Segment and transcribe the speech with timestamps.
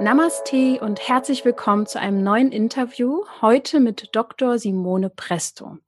[0.00, 4.56] Namaste und herzlich willkommen zu einem neuen Interview, heute mit Dr.
[4.56, 5.78] Simone Presto.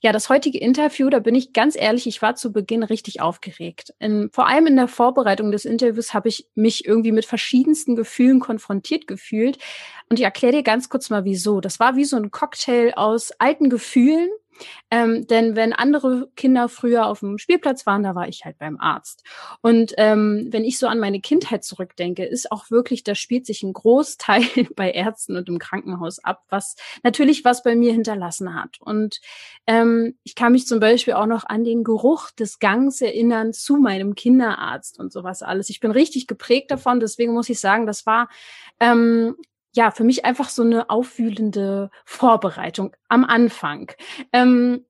[0.00, 3.94] Ja, das heutige Interview, da bin ich ganz ehrlich, ich war zu Beginn richtig aufgeregt.
[4.00, 8.40] In, vor allem in der Vorbereitung des Interviews habe ich mich irgendwie mit verschiedensten Gefühlen
[8.40, 9.58] konfrontiert gefühlt.
[10.10, 11.60] Und ich erkläre dir ganz kurz mal, wieso.
[11.60, 14.28] Das war wie so ein Cocktail aus alten Gefühlen,
[14.90, 18.78] ähm, denn wenn andere Kinder früher auf dem Spielplatz waren, da war ich halt beim
[18.78, 19.24] Arzt.
[19.60, 23.62] Und ähm, wenn ich so an meine Kindheit zurückdenke, ist auch wirklich, da spielt sich
[23.62, 24.42] ein Großteil
[24.76, 28.80] bei Ärzten und im Krankenhaus ab, was natürlich was bei mir hinterlassen hat.
[28.80, 29.20] Und
[29.66, 33.76] ähm, ich kann mich zum Beispiel auch noch an den Geruch des Gangs erinnern zu
[33.76, 35.70] meinem Kinderarzt und sowas alles.
[35.70, 38.28] Ich bin richtig geprägt davon, deswegen muss ich sagen, das war
[38.80, 39.36] ähm,
[39.72, 43.92] ja, für mich einfach so eine aufwühlende Vorbereitung am Anfang.
[44.32, 44.84] Ähm,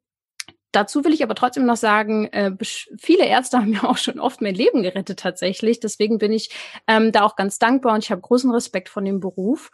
[0.72, 2.52] Dazu will ich aber trotzdem noch sagen, äh,
[2.98, 5.80] viele Ärzte haben mir auch schon oft mein Leben gerettet tatsächlich.
[5.80, 6.50] Deswegen bin ich
[6.86, 9.70] ähm, da auch ganz dankbar und ich habe großen Respekt von dem Beruf.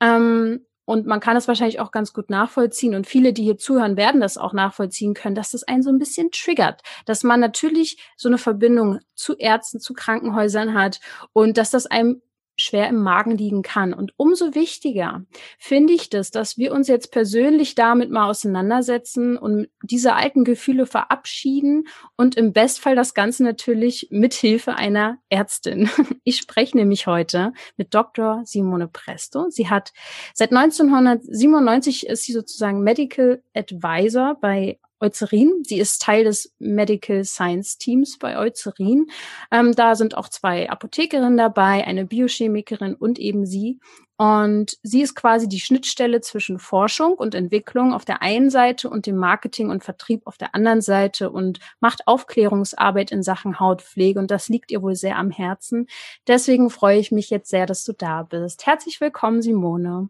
[0.00, 2.94] Ähm, und man kann es wahrscheinlich auch ganz gut nachvollziehen.
[2.94, 5.98] Und viele, die hier zuhören, werden das auch nachvollziehen können, dass das einen so ein
[5.98, 6.82] bisschen triggert.
[7.06, 11.00] Dass man natürlich so eine Verbindung zu Ärzten, zu Krankenhäusern hat
[11.32, 12.20] und dass das einem
[12.62, 13.92] schwer im Magen liegen kann.
[13.92, 15.24] Und umso wichtiger
[15.58, 20.86] finde ich das, dass wir uns jetzt persönlich damit mal auseinandersetzen und diese alten Gefühle
[20.86, 25.90] verabschieden und im Bestfall das Ganze natürlich mit Hilfe einer Ärztin.
[26.24, 28.42] Ich spreche nämlich heute mit Dr.
[28.44, 29.50] Simone Presto.
[29.50, 29.92] Sie hat
[30.34, 35.62] seit 1997 ist sie sozusagen Medical Advisor bei Eucerin.
[35.64, 39.06] Sie ist Teil des Medical Science Teams bei Eucerin.
[39.50, 43.80] Ähm, da sind auch zwei Apothekerinnen dabei, eine Biochemikerin und eben sie.
[44.16, 49.06] Und sie ist quasi die Schnittstelle zwischen Forschung und Entwicklung auf der einen Seite und
[49.06, 54.20] dem Marketing und Vertrieb auf der anderen Seite und macht Aufklärungsarbeit in Sachen Hautpflege.
[54.20, 55.88] Und das liegt ihr wohl sehr am Herzen.
[56.28, 58.64] Deswegen freue ich mich jetzt sehr, dass du da bist.
[58.64, 60.08] Herzlich willkommen, Simone.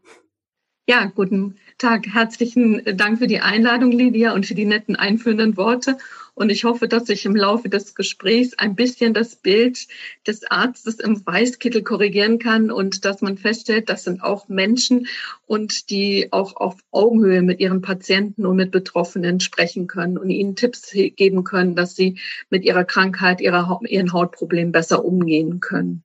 [0.89, 2.07] Ja, guten Tag.
[2.13, 5.97] Herzlichen Dank für die Einladung, Lydia, und für die netten einführenden Worte.
[6.35, 9.87] Und ich hoffe, dass ich im Laufe des Gesprächs ein bisschen das Bild
[10.27, 15.07] des Arztes im Weißkittel korrigieren kann und dass man feststellt, das sind auch Menschen
[15.47, 20.57] und die auch auf Augenhöhe mit ihren Patienten und mit Betroffenen sprechen können und ihnen
[20.57, 22.19] Tipps geben können, dass sie
[22.51, 26.03] mit ihrer Krankheit, ihrer, ihren Hautproblemen besser umgehen können.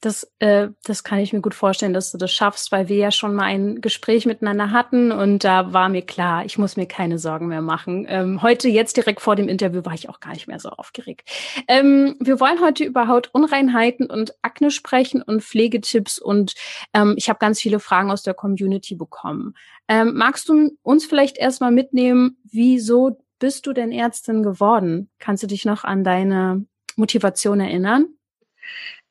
[0.00, 3.10] Das, äh, das kann ich mir gut vorstellen, dass du das schaffst, weil wir ja
[3.10, 7.18] schon mal ein Gespräch miteinander hatten und da war mir klar, ich muss mir keine
[7.18, 8.06] Sorgen mehr machen.
[8.08, 11.28] Ähm, heute, jetzt direkt vor dem Interview, war ich auch gar nicht mehr so aufgeregt.
[11.66, 16.54] Ähm, wir wollen heute über Hautunreinheiten und Akne sprechen und Pflegetipps und
[16.94, 19.54] ähm, ich habe ganz viele Fragen aus der Community bekommen.
[19.88, 25.10] Ähm, magst du uns vielleicht erstmal mitnehmen, wieso bist du denn Ärztin geworden?
[25.18, 28.06] Kannst du dich noch an deine Motivation erinnern?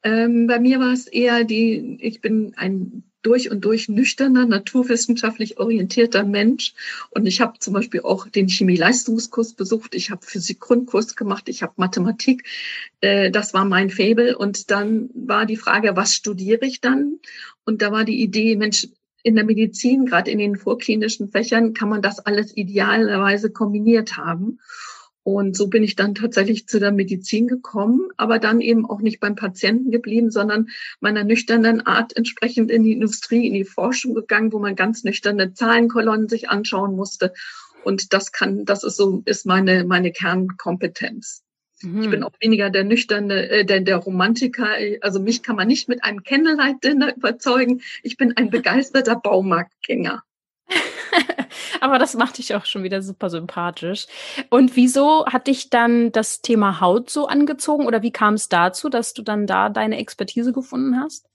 [0.07, 5.59] Ähm, bei mir war es eher die, ich bin ein durch und durch nüchterner, naturwissenschaftlich
[5.59, 6.73] orientierter Mensch.
[7.09, 9.95] Und ich habe zum Beispiel auch den Chemieleistungskurs besucht.
[9.95, 11.49] Ich habe Physik-Grundkurs gemacht.
[11.49, 12.45] Ich habe Mathematik.
[13.01, 14.33] Äh, das war mein Fabel.
[14.33, 17.19] Und dann war die Frage, was studiere ich dann?
[17.65, 18.87] Und da war die Idee, Mensch,
[19.23, 24.59] in der Medizin, gerade in den vorklinischen Fächern, kann man das alles idealerweise kombiniert haben.
[25.27, 29.19] Und so bin ich dann tatsächlich zu der Medizin gekommen, aber dann eben auch nicht
[29.19, 30.69] beim Patienten geblieben, sondern
[31.01, 35.53] meiner nüchternen Art entsprechend in die Industrie, in die Forschung gegangen, wo man ganz nüchterne
[35.53, 37.33] Zahlenkolonnen sich anschauen musste.
[37.83, 41.43] Und das kann, das ist so, ist meine, meine Kernkompetenz.
[41.81, 42.03] Mhm.
[42.03, 44.75] Ich bin auch weniger der nüchterne, äh, der, der Romantiker.
[45.01, 47.81] Also mich kann man nicht mit einem Candlelight-Dinner überzeugen.
[48.01, 50.23] Ich bin ein begeisterter Baumarktgänger.
[51.81, 54.07] Aber das macht dich auch schon wieder super sympathisch.
[54.49, 58.89] Und wieso hat dich dann das Thema Haut so angezogen oder wie kam es dazu,
[58.89, 61.27] dass du dann da deine Expertise gefunden hast?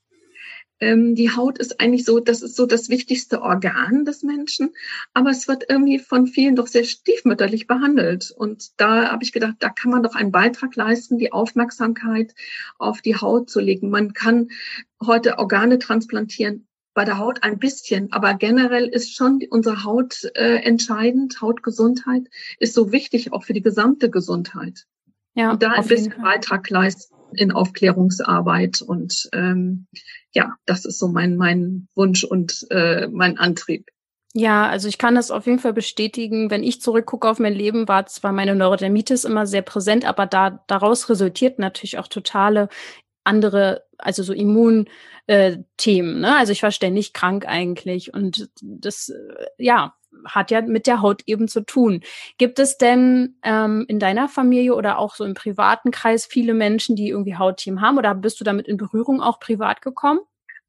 [0.83, 4.73] Ähm, die Haut ist eigentlich so, das ist so das wichtigste Organ des Menschen,
[5.13, 8.31] aber es wird irgendwie von vielen doch sehr stiefmütterlich behandelt.
[8.35, 12.35] Und da habe ich gedacht, da kann man doch einen Beitrag leisten, die Aufmerksamkeit
[12.79, 13.89] auf die Haut zu legen.
[13.91, 14.49] Man kann
[15.01, 20.57] heute Organe transplantieren, bei der Haut ein bisschen, aber generell ist schon unsere Haut äh,
[20.57, 21.41] entscheidend.
[21.41, 22.23] Hautgesundheit
[22.59, 24.85] ist so wichtig auch für die gesamte Gesundheit.
[25.35, 29.87] Ja, und da ein bisschen Beitrag leisten in Aufklärungsarbeit und ähm,
[30.33, 33.89] ja, das ist so mein mein Wunsch und äh, mein Antrieb.
[34.35, 36.49] Ja, also ich kann das auf jeden Fall bestätigen.
[36.49, 40.63] Wenn ich zurückgucke auf mein Leben, war zwar meine Neurodermitis immer sehr präsent, aber da
[40.65, 42.67] daraus resultiert natürlich auch totale
[43.23, 44.87] andere, also so Immunthemen.
[45.27, 46.37] Äh, ne?
[46.37, 51.23] Also ich war ständig krank eigentlich und das, äh, ja, hat ja mit der Haut
[51.25, 52.01] eben zu tun.
[52.37, 56.95] Gibt es denn ähm, in deiner Familie oder auch so im privaten Kreis viele Menschen,
[56.95, 60.19] die irgendwie Hautthemen haben oder bist du damit in Berührung auch privat gekommen?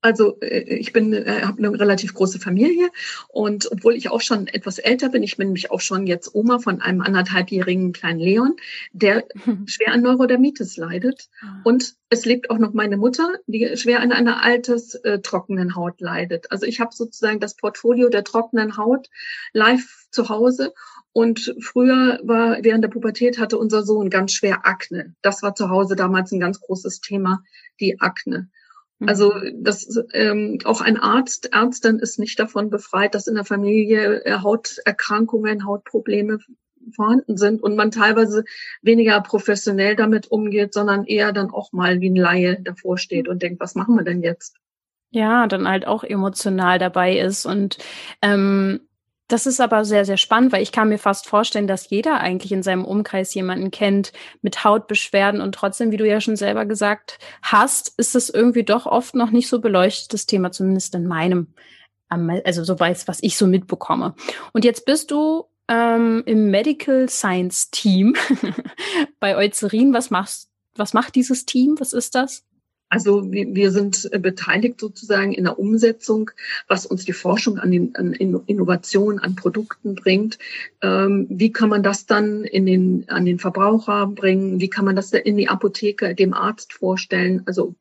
[0.05, 2.91] Also äh, ich bin, äh, habe eine relativ große Familie
[3.29, 6.59] und obwohl ich auch schon etwas älter bin, ich bin nämlich auch schon jetzt Oma
[6.59, 8.55] von einem anderthalbjährigen kleinen Leon,
[8.93, 9.25] der
[9.65, 11.31] schwer an Neurodermitis leidet.
[11.41, 11.63] Ah.
[11.65, 16.03] Und es lebt auch noch meine Mutter, die schwer an einer altes äh, trockenen Haut
[16.03, 16.53] leidet.
[16.53, 19.09] Also ich habe sozusagen das Portfolio der trockenen Haut
[19.55, 20.75] live zu Hause
[21.15, 25.15] und früher war, während der Pubertät hatte unser Sohn ganz schwer Akne.
[25.23, 27.43] Das war zu Hause damals ein ganz großes Thema,
[27.81, 28.51] die Akne.
[29.01, 29.65] Also mhm.
[29.65, 34.39] das ähm, auch ein Arzt, Ärztin ist nicht davon befreit, dass in der Familie äh,
[34.41, 36.39] Hauterkrankungen, Hautprobleme
[36.95, 38.45] vorhanden sind und man teilweise
[38.83, 43.43] weniger professionell damit umgeht, sondern eher dann auch mal wie ein Laie davor steht und
[43.43, 44.57] denkt, was machen wir denn jetzt?
[45.11, 47.79] Ja, dann halt auch emotional dabei ist und
[48.21, 48.81] ähm,
[49.35, 52.53] das ist aber sehr, sehr spannend, weil ich kann mir fast vorstellen, dass jeder eigentlich
[52.53, 57.19] in seinem Umkreis jemanden kennt mit Hautbeschwerden und trotzdem, wie du ja schon selber gesagt
[57.43, 61.49] hast, ist es irgendwie doch oft noch nicht so beleuchtetes Thema, zumindest in meinem,
[62.09, 64.15] also so weiß, was ich so mitbekomme.
[64.53, 68.15] Und jetzt bist du ähm, im Medical Science Team
[69.19, 69.93] bei Eucerin.
[69.93, 71.75] Was machst, was macht dieses Team?
[71.81, 72.45] Was ist das?
[72.89, 76.31] Also wir sind äh, beteiligt sozusagen in der Umsetzung,
[76.69, 80.39] was uns die Forschung an, den, an Innovationen, an Produkten bringt.
[80.81, 84.61] Ähm, wie kann man das dann in den, an den Verbraucher bringen?
[84.61, 87.43] Wie kann man das in die Apotheke dem Arzt vorstellen?
[87.47, 87.75] Also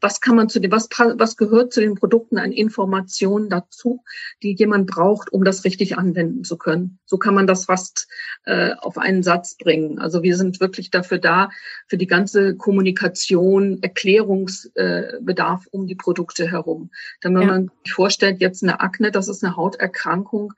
[0.00, 4.02] was kann man zu dem, was, was gehört zu den Produkten an Informationen dazu,
[4.42, 6.98] die jemand braucht, um das richtig anwenden zu können?
[7.04, 8.08] So kann man das fast
[8.44, 9.98] äh, auf einen Satz bringen.
[9.98, 11.50] Also wir sind wirklich dafür da,
[11.86, 16.90] für die ganze Kommunikation, Erklärungsbedarf äh, um die Produkte herum.
[17.20, 17.48] Dann, wenn ja.
[17.48, 20.52] man sich vorstellt, jetzt eine Akne, das ist eine Hauterkrankung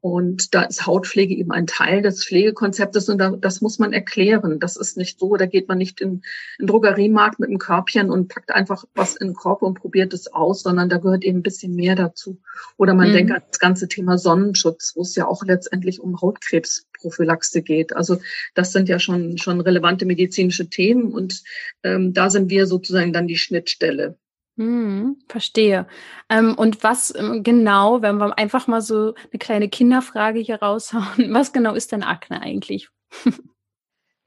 [0.00, 4.58] und da ist Hautpflege eben ein Teil des Pflegekonzeptes und da, das muss man erklären.
[4.60, 6.22] Das ist nicht so, da geht man nicht in,
[6.58, 10.32] in Drogeriemarkt mit einem Körbchen und packt einfach was in den Korb und probiert es
[10.32, 12.40] aus, sondern da gehört eben ein bisschen mehr dazu.
[12.78, 13.12] Oder man mhm.
[13.12, 17.94] denkt an das ganze Thema Sonnenschutz, wo es ja auch letztendlich um Hautkrebsprophylaxe geht.
[17.94, 18.18] Also
[18.54, 21.42] das sind ja schon, schon relevante medizinische Themen und
[21.82, 24.16] ähm, da sind wir sozusagen dann die Schnittstelle.
[24.58, 25.86] Hm, verstehe.
[26.28, 31.04] Ähm, und was ähm, genau, wenn wir einfach mal so eine kleine Kinderfrage hier raushauen,
[31.34, 32.88] was genau ist denn Akne eigentlich?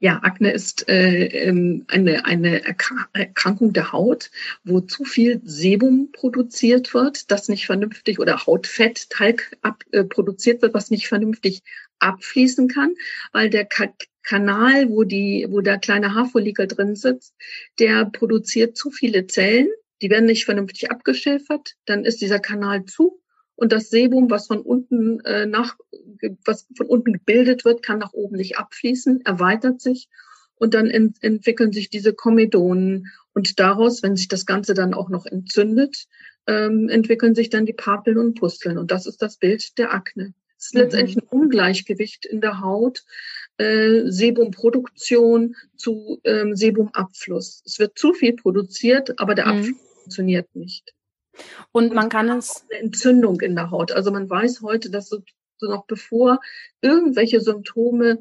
[0.06, 4.30] Ja, Akne ist äh, ähm, eine, eine Erkrankung der Haut,
[4.62, 10.62] wo zu viel Sebum produziert wird, das nicht vernünftig oder Hautfett, Talg ab, äh, produziert
[10.62, 11.64] wird, was nicht vernünftig
[11.98, 12.94] abfließen kann,
[13.32, 13.88] weil der Ka
[14.22, 17.34] Kanal, wo die, wo der kleine Haarfollikel drin sitzt,
[17.80, 19.66] der produziert zu viele Zellen,
[20.02, 23.20] die werden nicht vernünftig abgeschilfert, dann ist dieser Kanal zu
[23.56, 25.76] und das Sebum, was von unten äh, nach,
[26.44, 30.08] was von unten gebildet wird, kann nach oben nicht abfließen, erweitert sich
[30.56, 35.08] und dann ent entwickeln sich diese Komedonen und daraus, wenn sich das Ganze dann auch
[35.08, 36.06] noch entzündet,
[36.46, 40.34] ähm, entwickeln sich dann die Papeln und Pusteln und das ist das Bild der Akne.
[40.58, 40.80] Es ist mhm.
[40.80, 43.04] letztendlich ein Ungleichgewicht in der Haut,
[43.58, 47.62] äh, Sebumproduktion zu ähm, Sebumabfluss.
[47.64, 49.58] Es wird zu viel produziert, aber der mhm.
[49.58, 50.92] Abfluss funktioniert nicht.
[51.72, 52.64] Und man kann es.
[52.70, 53.92] Eine Entzündung in der Haut.
[53.92, 55.18] Also man weiß heute, dass so,
[55.58, 56.40] so noch bevor
[56.80, 58.18] irgendwelche Symptome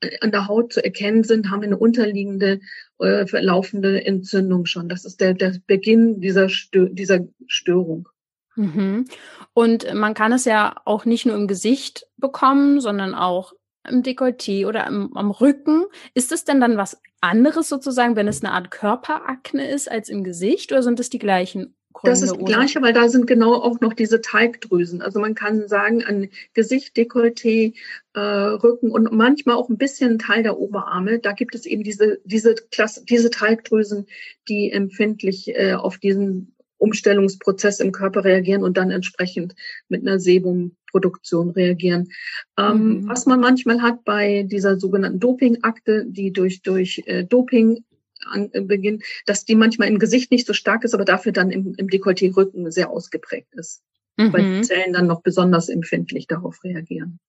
[0.00, 2.60] äh, an der Haut zu erkennen sind, haben wir eine unterliegende
[2.98, 4.88] äh, verlaufende Entzündung schon.
[4.88, 8.08] Das ist der, der Beginn dieser, Stör dieser Störung.
[8.56, 9.06] Mhm.
[9.54, 13.52] Und man kann es ja auch nicht nur im Gesicht bekommen, sondern auch
[13.88, 15.84] im Dekolleté oder am, am Rücken.
[16.14, 20.24] Ist es denn dann was anderes sozusagen, wenn es eine Art Körperakne ist als im
[20.24, 23.80] Gesicht oder sind es die gleichen das ist das Gleiche, weil da sind genau auch
[23.80, 25.02] noch diese Teigdrüsen.
[25.02, 27.74] Also man kann sagen, an Gesicht, Dekolleté,
[28.14, 32.20] äh, Rücken und manchmal auch ein bisschen Teil der Oberarme, da gibt es eben diese,
[32.24, 34.06] diese, Klasse, diese Teigdrüsen,
[34.48, 39.54] die empfindlich äh, auf diesen Umstellungsprozess im Körper reagieren und dann entsprechend
[39.88, 42.08] mit einer Sebumproduktion reagieren.
[42.56, 43.08] Ähm, mhm.
[43.08, 47.84] Was man manchmal hat bei dieser sogenannten Dopingakte, die durch, durch äh, Doping
[48.28, 51.50] an äh, Beginn, dass die manchmal im Gesicht nicht so stark ist, aber dafür dann
[51.50, 53.82] im, im Dekolleté-Rücken sehr ausgeprägt ist.
[54.16, 54.32] Mhm.
[54.32, 57.20] Weil die Zellen dann noch besonders empfindlich darauf reagieren.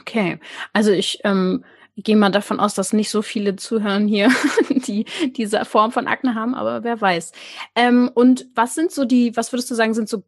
[0.00, 0.38] Okay,
[0.72, 1.64] also ich ähm,
[1.96, 4.30] gehe mal davon aus, dass nicht so viele zuhören hier,
[4.70, 5.04] die
[5.36, 7.32] diese Form von Akne haben, aber wer weiß.
[7.74, 10.24] Ähm, und was sind so die, was würdest du sagen, sind so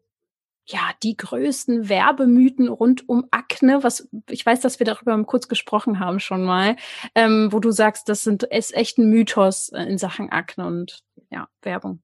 [0.67, 6.01] ja, die größten Werbemythen rund um Akne, was ich weiß, dass wir darüber kurz gesprochen
[6.01, 6.77] haben schon mal,
[7.15, 11.05] ähm, wo du sagst, das sind ist echt ein Mythos äh, in Sachen Akne und
[11.31, 12.03] ja, Werbung.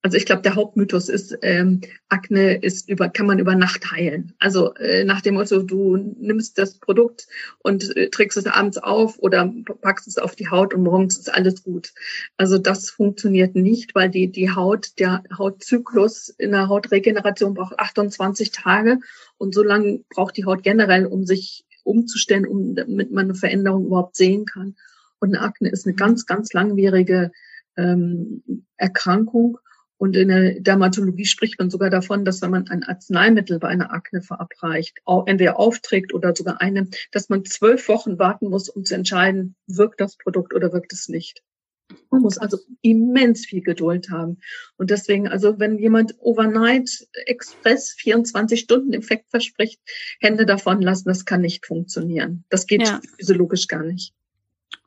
[0.00, 4.32] Also ich glaube, der Hauptmythos ist, ähm, Akne ist über, kann man über Nacht heilen.
[4.38, 7.26] Also äh, nach dem Motto, du nimmst das Produkt
[7.58, 11.34] und äh, trägst es abends auf oder packst es auf die Haut und morgens ist
[11.34, 11.92] alles gut.
[12.36, 18.52] Also das funktioniert nicht, weil die, die Haut, der Hautzyklus in der Hautregeneration braucht 28
[18.52, 19.00] Tage
[19.36, 23.86] und so lange braucht die Haut generell, um sich umzustellen, um, damit man eine Veränderung
[23.86, 24.76] überhaupt sehen kann.
[25.18, 27.32] Und eine Akne ist eine ganz, ganz langwierige
[27.76, 29.58] ähm, Erkrankung.
[29.98, 33.92] Und in der Dermatologie spricht man sogar davon, dass wenn man ein Arzneimittel bei einer
[33.92, 38.94] Akne verabreicht, entweder aufträgt oder sogar eine, dass man zwölf Wochen warten muss, um zu
[38.94, 41.42] entscheiden, wirkt das Produkt oder wirkt es nicht.
[42.10, 44.38] Man muss also immens viel Geduld haben.
[44.76, 49.80] Und deswegen, also wenn jemand overnight express 24 Stunden Effekt verspricht,
[50.20, 52.44] Hände davon lassen, das kann nicht funktionieren.
[52.50, 53.00] Das geht ja.
[53.16, 54.14] physiologisch gar nicht.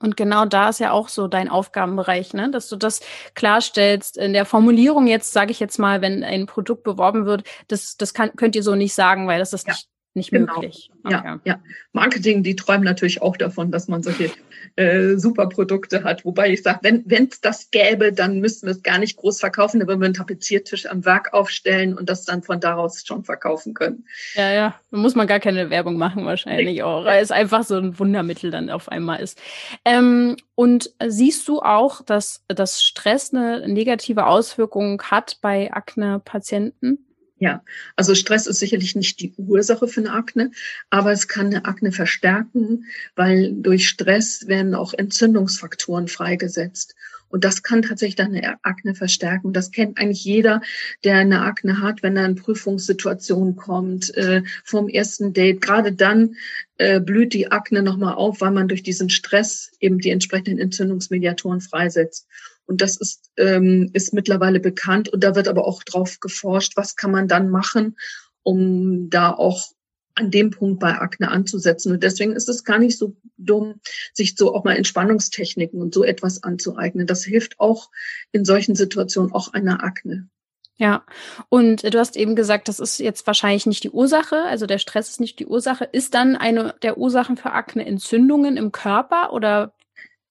[0.02, 2.50] Und genau da ist ja auch so dein Aufgabenbereich, ne?
[2.52, 3.02] dass du das
[3.36, 4.18] klarstellst.
[4.18, 8.14] In der Formulierung jetzt, sage ich jetzt mal, wenn ein Produkt beworben wird, das, das
[8.14, 9.74] kann, könnt ihr so nicht sagen, weil das ist ja.
[9.74, 10.56] nicht nicht genau.
[10.56, 10.92] möglich.
[11.04, 11.14] Okay.
[11.14, 11.60] Ja, ja.
[11.94, 14.30] Marketing, die träumen natürlich auch davon, dass man solche
[14.76, 16.26] äh, super Produkte hat.
[16.26, 19.80] Wobei ich sage, wenn es das gäbe, dann müssten wir es gar nicht groß verkaufen,
[19.80, 23.74] dann würden wir einen Tapeziertisch am Werk aufstellen und das dann von daraus schon verkaufen
[23.74, 24.06] können.
[24.34, 27.78] Ja, ja, da muss man gar keine Werbung machen wahrscheinlich auch, weil es einfach so
[27.78, 29.42] ein Wundermittel dann auf einmal ist.
[29.86, 37.11] Ähm, und siehst du auch, dass, dass Stress eine negative Auswirkung hat bei Akne-Patienten?
[37.42, 37.64] Ja,
[37.96, 40.52] also Stress ist sicherlich nicht die Ursache für eine Akne,
[40.92, 46.94] aber es kann eine Akne verstärken, weil durch Stress werden auch Entzündungsfaktoren freigesetzt.
[47.30, 49.54] Und das kann tatsächlich dann eine Akne verstärken.
[49.54, 50.62] Das kennt eigentlich jeder,
[51.04, 55.62] der eine Akne hat, wenn er in Prüfungssituationen kommt, äh, vom ersten Date.
[55.62, 56.36] Gerade dann
[56.78, 61.62] äh, blüht die Akne nochmal auf, weil man durch diesen Stress eben die entsprechenden Entzündungsmediatoren
[61.62, 62.28] freisetzt.
[62.72, 65.10] Und das ist, ähm, ist mittlerweile bekannt.
[65.10, 67.98] Und da wird aber auch drauf geforscht, was kann man dann machen,
[68.44, 69.74] um da auch
[70.16, 71.92] an dem Punkt bei Akne anzusetzen.
[71.92, 73.82] Und deswegen ist es gar nicht so dumm,
[74.14, 77.08] sich so auch mal Entspannungstechniken und so etwas anzueignen.
[77.08, 77.92] Das hilft auch
[78.32, 80.30] in solchen Situationen auch einer Akne.
[80.78, 81.04] Ja,
[81.50, 85.10] und du hast eben gesagt, das ist jetzt wahrscheinlich nicht die Ursache, also der Stress
[85.10, 85.84] ist nicht die Ursache.
[85.92, 89.74] Ist dann eine der Ursachen für Akne Entzündungen im Körper oder?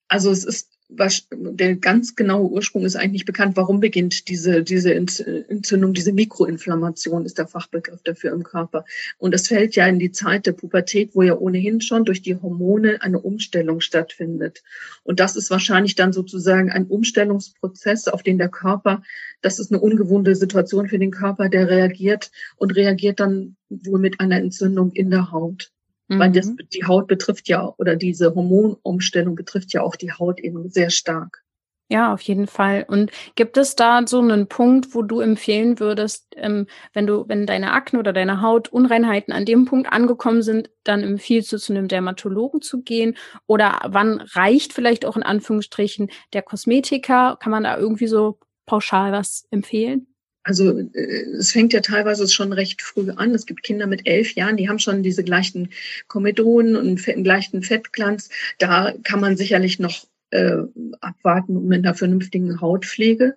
[0.08, 3.56] Also es ist was, der ganz genaue Ursprung ist eigentlich bekannt.
[3.56, 8.84] Warum beginnt diese, diese Entzündung, diese Mikroinflammation ist der Fachbegriff dafür im Körper.
[9.18, 12.36] Und es fällt ja in die Zeit der Pubertät, wo ja ohnehin schon durch die
[12.36, 14.62] Hormone eine Umstellung stattfindet.
[15.02, 19.02] Und das ist wahrscheinlich dann sozusagen ein Umstellungsprozess, auf den der Körper,
[19.42, 24.20] das ist eine ungewohnte Situation für den Körper, der reagiert und reagiert dann wohl mit
[24.20, 25.72] einer Entzündung in der Haut.
[26.10, 26.18] Mhm.
[26.18, 26.58] Weil das, mhm.
[26.72, 31.44] die Haut betrifft ja, oder diese Hormonumstellung betrifft ja auch die Haut eben sehr stark.
[31.92, 32.84] Ja, auf jeden Fall.
[32.86, 37.46] Und gibt es da so einen Punkt, wo du empfehlen würdest, ähm, wenn du, wenn
[37.46, 41.88] deine Akne oder deine Hautunreinheiten an dem Punkt angekommen sind, dann empfiehlst du zu einem
[41.88, 43.16] Dermatologen zu gehen?
[43.46, 47.36] Oder wann reicht vielleicht auch in Anführungsstrichen der Kosmetiker?
[47.40, 50.09] Kann man da irgendwie so pauschal was empfehlen?
[50.42, 53.34] Also äh, es fängt ja teilweise schon recht früh an.
[53.34, 55.70] Es gibt Kinder mit elf Jahren, die haben schon diese gleichen
[56.08, 58.30] Komedonen und einen gleichen Fettglanz.
[58.58, 60.58] Da kann man sicherlich noch äh,
[61.00, 63.34] abwarten mit einer vernünftigen Hautpflege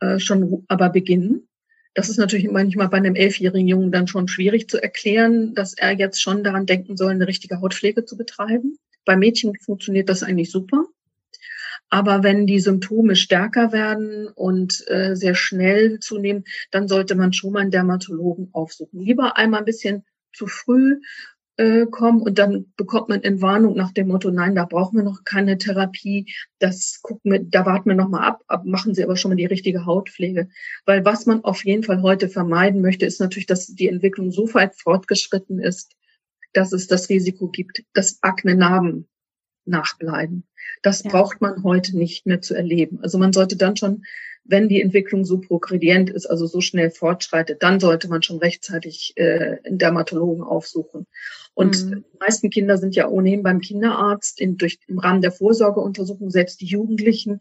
[0.00, 1.48] äh, schon aber beginnen.
[1.94, 5.92] Das ist natürlich manchmal bei einem elfjährigen Jungen dann schon schwierig zu erklären, dass er
[5.92, 8.76] jetzt schon daran denken soll, eine richtige Hautpflege zu betreiben.
[9.06, 10.84] Bei Mädchen funktioniert das eigentlich super.
[11.88, 17.52] Aber wenn die Symptome stärker werden und äh, sehr schnell zunehmen, dann sollte man schon
[17.52, 19.00] mal einen Dermatologen aufsuchen.
[19.00, 21.00] Lieber einmal ein bisschen zu früh
[21.56, 25.24] äh, kommen und dann bekommt man Entwarnung nach dem Motto, nein, da brauchen wir noch
[25.24, 29.16] keine Therapie, das gucken wir, da warten wir noch mal ab, ab, machen Sie aber
[29.16, 30.48] schon mal die richtige Hautpflege.
[30.84, 34.52] Weil was man auf jeden Fall heute vermeiden möchte, ist natürlich, dass die Entwicklung so
[34.54, 35.96] weit fortgeschritten ist,
[36.52, 39.08] dass es das Risiko gibt, dass Akne-Narben
[39.66, 40.44] nachbleiben.
[40.82, 41.10] Das ja.
[41.10, 43.00] braucht man heute nicht mehr zu erleben.
[43.02, 44.04] Also man sollte dann schon,
[44.44, 49.12] wenn die Entwicklung so progredient ist, also so schnell fortschreitet, dann sollte man schon rechtzeitig
[49.16, 51.06] äh, einen Dermatologen aufsuchen.
[51.54, 52.04] Und mhm.
[52.12, 56.60] die meisten Kinder sind ja ohnehin beim Kinderarzt in, durch, im Rahmen der Vorsorgeuntersuchung, selbst
[56.60, 57.40] die Jugendlichen.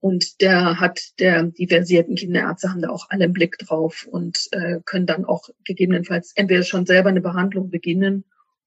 [0.00, 4.48] Und der hat, der, die versierten Kinderärzte haben da auch alle einen Blick drauf und
[4.52, 8.24] äh, können dann auch gegebenenfalls entweder schon selber eine Behandlung beginnen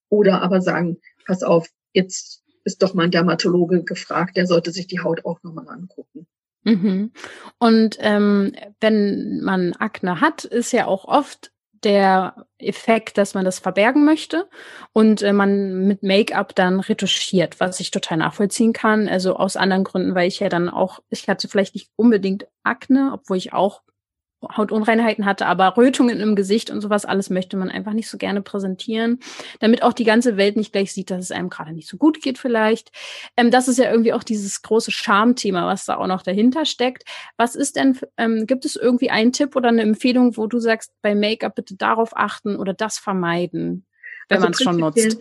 [0.10, 4.88] oder aber sagen, pass auf, jetzt ist doch mal ein Dermatologe gefragt, der sollte sich
[4.88, 6.28] die Haut auch nochmal angucken.
[6.64, 7.12] Mhm.
[7.58, 11.52] Und ähm, wenn man Akne hat, ist ja auch oft
[11.84, 14.50] der Effekt, dass man das verbergen möchte
[14.92, 19.08] und äh, man mit Make-up dann retuschiert, was ich total nachvollziehen kann.
[19.08, 23.12] Also aus anderen Gründen, weil ich ja dann auch, ich hatte vielleicht nicht unbedingt Akne,
[23.14, 23.82] obwohl ich auch
[24.42, 28.42] Hautunreinheiten hatte, aber Rötungen im Gesicht und sowas alles möchte man einfach nicht so gerne
[28.42, 29.20] präsentieren,
[29.60, 32.22] damit auch die ganze Welt nicht gleich sieht, dass es einem gerade nicht so gut
[32.22, 32.92] geht vielleicht.
[33.38, 37.04] Ähm, das ist ja irgendwie auch dieses große Schamthema, was da auch noch dahinter steckt.
[37.38, 40.92] Was ist denn, ähm, gibt es irgendwie einen Tipp oder eine Empfehlung, wo du sagst,
[41.02, 43.86] bei Make-up bitte darauf achten oder das vermeiden?
[44.30, 45.18] Wenn also man es schon nutzt.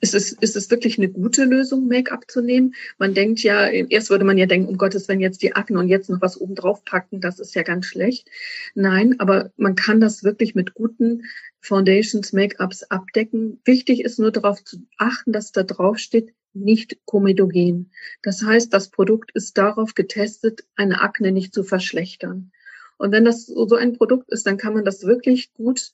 [0.00, 2.74] Ist es, ist es wirklich eine gute Lösung, Make-up zu nehmen?
[2.98, 5.88] Man denkt ja, erst würde man ja denken, um Gottes Willen, jetzt die Akne und
[5.88, 8.28] jetzt noch was oben drauf packen, das ist ja ganz schlecht.
[8.74, 11.22] Nein, aber man kann das wirklich mit guten
[11.60, 13.60] Foundations, Make-ups abdecken.
[13.64, 17.92] Wichtig ist nur darauf zu achten, dass da drauf steht, nicht komedogen.
[18.22, 22.50] Das heißt, das Produkt ist darauf getestet, eine Akne nicht zu verschlechtern.
[22.98, 25.92] Und wenn das so ein Produkt ist, dann kann man das wirklich gut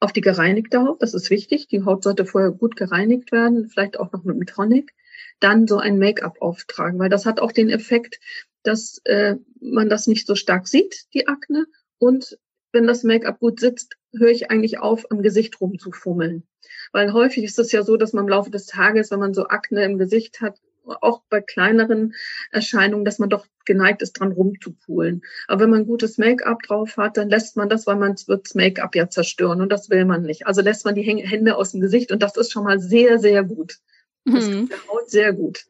[0.00, 1.68] auf die gereinigte Haut, das ist wichtig.
[1.68, 4.94] Die Haut sollte vorher gut gereinigt werden, vielleicht auch noch mit einem Tonic.
[5.40, 8.20] Dann so ein Make-up auftragen, weil das hat auch den Effekt,
[8.62, 11.66] dass äh, man das nicht so stark sieht, die Akne.
[11.98, 12.38] Und
[12.72, 16.46] wenn das Make-up gut sitzt, höre ich eigentlich auf, am Gesicht rumzufummeln.
[16.92, 19.46] Weil häufig ist es ja so, dass man im Laufe des Tages, wenn man so
[19.48, 20.58] Akne im Gesicht hat,
[21.00, 22.14] auch bei kleineren
[22.50, 25.22] Erscheinungen, dass man doch geneigt ist, dran rumzupulen.
[25.46, 28.54] Aber wenn man gutes Make-up drauf hat, dann lässt man das, weil man wird das
[28.54, 30.46] Make-up ja zerstören und das will man nicht.
[30.46, 33.44] Also lässt man die Hände aus dem Gesicht und das ist schon mal sehr, sehr
[33.44, 33.78] gut.
[34.24, 34.68] Das mhm.
[34.68, 35.66] der Haut sehr gut.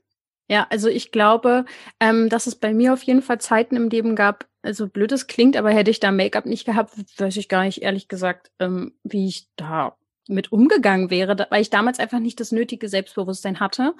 [0.51, 1.67] Ja, also ich glaube,
[2.01, 5.27] ähm, dass es bei mir auf jeden Fall Zeiten im Leben gab, also blöd es
[5.27, 8.95] klingt, aber hätte ich da Make-up nicht gehabt, weiß ich gar nicht ehrlich gesagt, ähm,
[9.03, 9.97] wie ich da
[10.29, 13.95] mit umgegangen wäre, weil ich damals einfach nicht das nötige Selbstbewusstsein hatte.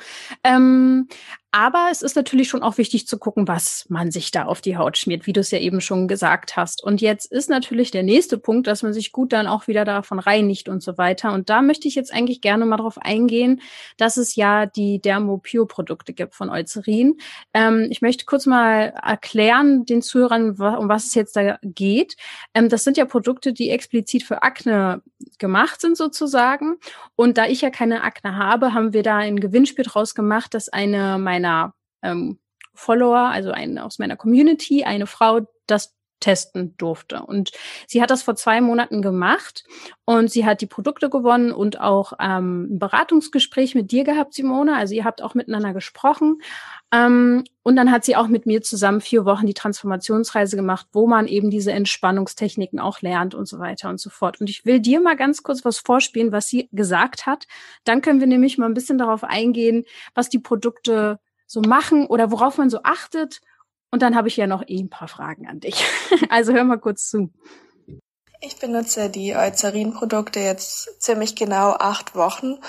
[0.45, 1.09] Ähm,
[1.51, 4.77] aber es ist natürlich schon auch wichtig zu gucken, was man sich da auf die
[4.77, 6.85] Haut schmiert, wie du es ja eben schon gesagt hast.
[6.85, 10.19] Und jetzt ist natürlich der nächste Punkt, dass man sich gut dann auch wieder davon
[10.19, 11.33] reinigt und so weiter.
[11.33, 13.63] Und da möchte ich jetzt eigentlich gerne mal drauf eingehen,
[13.97, 17.17] dass es ja die Dermopure-Produkte gibt von Eucerin.
[17.55, 22.17] Ähm, ich möchte kurz mal erklären den Zuhörern, um was es jetzt da geht.
[22.53, 25.03] Ähm, das sind ja Produkte, die explizit für Akne
[25.39, 26.77] gemacht sind sozusagen.
[27.17, 30.69] Und da ich ja keine Akne habe, haben wir da ein Gewinnspiel draus gemacht, dass
[30.69, 32.39] eine meiner ähm,
[32.75, 37.23] Follower, also eine aus meiner Community, eine Frau das testen durfte.
[37.23, 37.53] Und
[37.87, 39.65] sie hat das vor zwei Monaten gemacht
[40.05, 44.77] und sie hat die Produkte gewonnen und auch ähm, ein Beratungsgespräch mit dir gehabt, Simone.
[44.77, 46.41] Also ihr habt auch miteinander gesprochen.
[46.93, 51.07] Ähm, und dann hat sie auch mit mir zusammen vier Wochen die Transformationsreise gemacht, wo
[51.07, 54.41] man eben diese Entspannungstechniken auch lernt und so weiter und so fort.
[54.41, 57.47] Und ich will dir mal ganz kurz was vorspielen, was sie gesagt hat.
[57.85, 62.31] Dann können wir nämlich mal ein bisschen darauf eingehen, was die Produkte so machen oder
[62.31, 63.41] worauf man so achtet.
[63.91, 65.85] Und dann habe ich ja noch eh ein paar Fragen an dich.
[66.29, 67.33] also hör mal kurz zu.
[68.41, 72.61] Ich benutze die Eucerin-Produkte jetzt ziemlich genau acht Wochen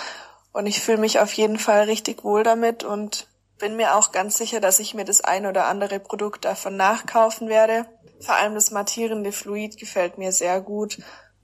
[0.52, 3.28] und ich fühle mich auf jeden Fall richtig wohl damit und
[3.60, 7.50] bin mir auch ganz sicher, dass ich mir das ein oder andere Produkt davon nachkaufen
[7.50, 7.86] werde.
[8.22, 10.98] Vor allem das mattierende Fluid gefällt mir sehr gut,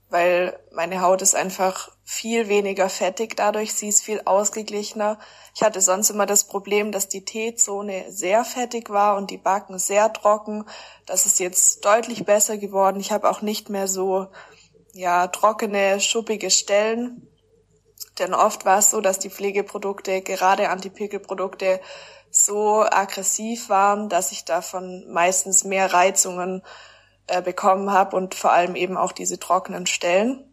[0.08, 5.18] weil meine Haut ist einfach viel weniger fettig dadurch, sie ist viel ausgeglichener.
[5.54, 9.78] Ich hatte sonst immer das Problem, dass die T-Zone sehr fettig war und die Backen
[9.78, 10.64] sehr trocken.
[11.06, 13.00] Das ist jetzt deutlich besser geworden.
[13.00, 14.28] Ich habe auch nicht mehr so
[14.92, 17.28] ja trockene, schuppige Stellen.
[18.18, 21.80] Denn oft war es so, dass die Pflegeprodukte, gerade Antipickelprodukte,
[22.30, 26.62] so aggressiv waren, dass ich davon meistens mehr Reizungen
[27.26, 30.44] äh, bekommen habe und vor allem eben auch diese trockenen Stellen.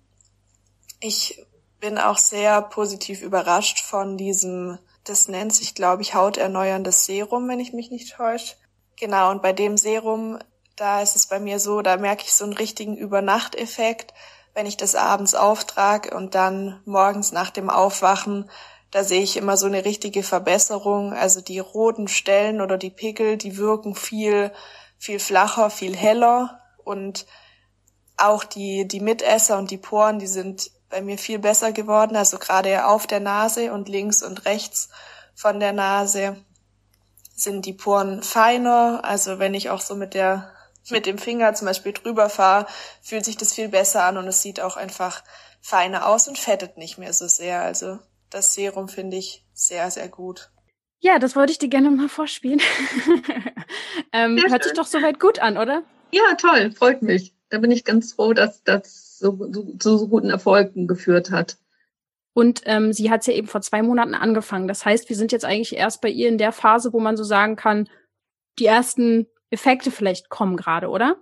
[1.00, 1.46] Ich
[1.80, 7.60] bin auch sehr positiv überrascht von diesem, das nennt sich, glaube ich, hauterneuerndes Serum, wenn
[7.60, 8.56] ich mich nicht täusche.
[8.96, 10.40] Genau, und bei dem Serum,
[10.76, 14.14] da ist es bei mir so, da merke ich so einen richtigen Übernachteffekt
[14.54, 18.50] wenn ich das abends auftrage und dann morgens nach dem Aufwachen,
[18.92, 21.14] da sehe ich immer so eine richtige Verbesserung.
[21.14, 24.52] Also die roten Stellen oder die Pickel, die wirken viel,
[25.00, 27.26] viel flacher, viel heller und
[28.18, 32.16] auch die, die Mitesser und die Poren, die sind bei mir viel besser geworden.
[32.16, 34.90] Also gerade auf der Nase und links und rechts
[35.34, 36.38] von der Nase
[37.36, 39.02] sind die Poren feiner.
[39.04, 40.54] Also wenn ich auch so mit der
[40.90, 42.68] mit dem Finger zum Beispiel drüber fahre,
[43.02, 45.24] fühlt sich das viel besser an und es sieht auch einfach
[45.62, 47.62] feiner aus und fettet nicht mehr so sehr.
[47.62, 50.52] Also das Serum finde ich sehr, sehr gut.
[51.00, 52.62] Ja, das wollte ich dir gerne mal vorspielen.
[54.14, 55.84] ähm, hört sich doch soweit gut an, oder?
[56.14, 57.34] Ja, toll, freut mich.
[57.50, 61.58] Da bin ich ganz froh, dass das so, so, so, so guten Erfolgen geführt hat.
[62.34, 64.68] Und ähm, sie hat es ja eben vor zwei Monaten angefangen.
[64.68, 67.24] Das heißt, wir sind jetzt eigentlich erst bei ihr in der Phase, wo man so
[67.24, 67.90] sagen kann,
[68.60, 71.18] die ersten Effekte vielleicht kommen gerade, oder?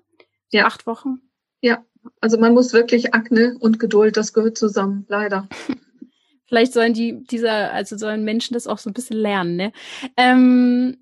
[0.51, 0.65] Ja.
[0.65, 1.21] Acht Wochen?
[1.61, 1.85] Ja,
[2.19, 5.47] also man muss wirklich Akne und Geduld, das gehört zusammen, leider.
[6.47, 9.71] Vielleicht sollen die, dieser, also sollen Menschen das auch so ein bisschen lernen, ne?
[10.17, 10.97] Ähm,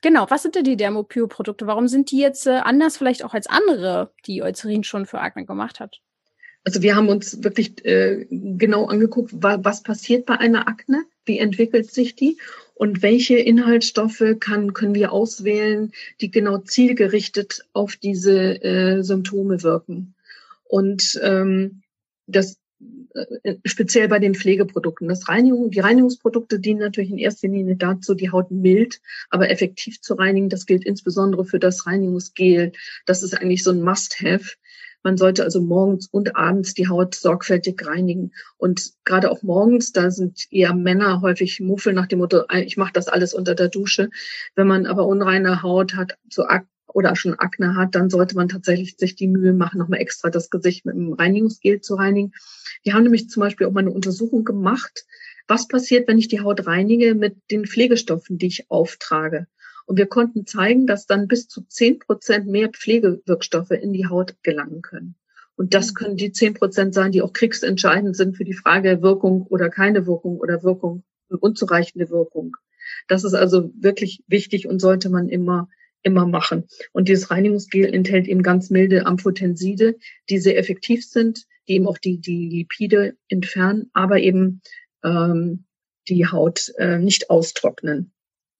[0.00, 1.66] genau, was sind denn die Dermopure-Produkte?
[1.66, 5.44] Warum sind die jetzt äh, anders vielleicht auch als andere, die Eucerin schon für Akne
[5.44, 6.00] gemacht hat?
[6.64, 11.90] Also wir haben uns wirklich äh, genau angeguckt, was passiert bei einer Akne, wie entwickelt
[11.90, 12.36] sich die
[12.74, 20.14] und welche Inhaltsstoffe kann, können wir auswählen, die genau zielgerichtet auf diese äh, Symptome wirken.
[20.64, 21.82] Und ähm,
[22.26, 22.58] das
[23.64, 25.08] speziell bei den Pflegeprodukten.
[25.08, 30.00] Das Reinigung, die Reinigungsprodukte dienen natürlich in erster Linie dazu, die Haut mild, aber effektiv
[30.00, 30.48] zu reinigen.
[30.48, 32.72] Das gilt insbesondere für das Reinigungsgel.
[33.06, 34.56] Das ist eigentlich so ein Must-Have.
[35.02, 38.32] Man sollte also morgens und abends die Haut sorgfältig reinigen.
[38.56, 42.92] Und gerade auch morgens, da sind eher Männer häufig Muffel nach dem Motto, ich mache
[42.92, 44.10] das alles unter der Dusche.
[44.54, 46.44] Wenn man aber unreine Haut hat, so
[46.98, 50.50] oder schon Akne hat, dann sollte man tatsächlich sich die Mühe machen, nochmal extra das
[50.50, 52.32] Gesicht mit einem Reinigungsgel zu reinigen.
[52.84, 55.06] Die haben nämlich zum Beispiel auch mal eine Untersuchung gemacht,
[55.46, 59.46] was passiert, wenn ich die Haut reinige mit den Pflegestoffen, die ich auftrage.
[59.86, 64.34] Und wir konnten zeigen, dass dann bis zu zehn Prozent mehr Pflegewirkstoffe in die Haut
[64.42, 65.14] gelangen können.
[65.54, 69.42] Und das können die zehn Prozent sein, die auch kriegsentscheidend sind für die Frage Wirkung
[69.42, 72.56] oder keine Wirkung oder Wirkung und unzureichende Wirkung.
[73.06, 75.68] Das ist also wirklich wichtig und sollte man immer
[76.02, 76.66] immer machen.
[76.92, 79.96] Und dieses Reinigungsgel enthält eben ganz milde Amphotenside,
[80.28, 84.62] die sehr effektiv sind, die eben auch die, die Lipide entfernen, aber eben
[85.04, 85.64] ähm,
[86.08, 88.12] die Haut äh, nicht austrocknen.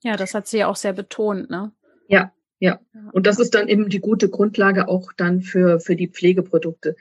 [0.02, 1.72] Ja, das hat sie ja auch sehr betont, ne?
[2.08, 2.80] Ja, ja.
[3.12, 6.96] Und das ist dann eben die gute Grundlage auch dann für, für die Pflegeprodukte.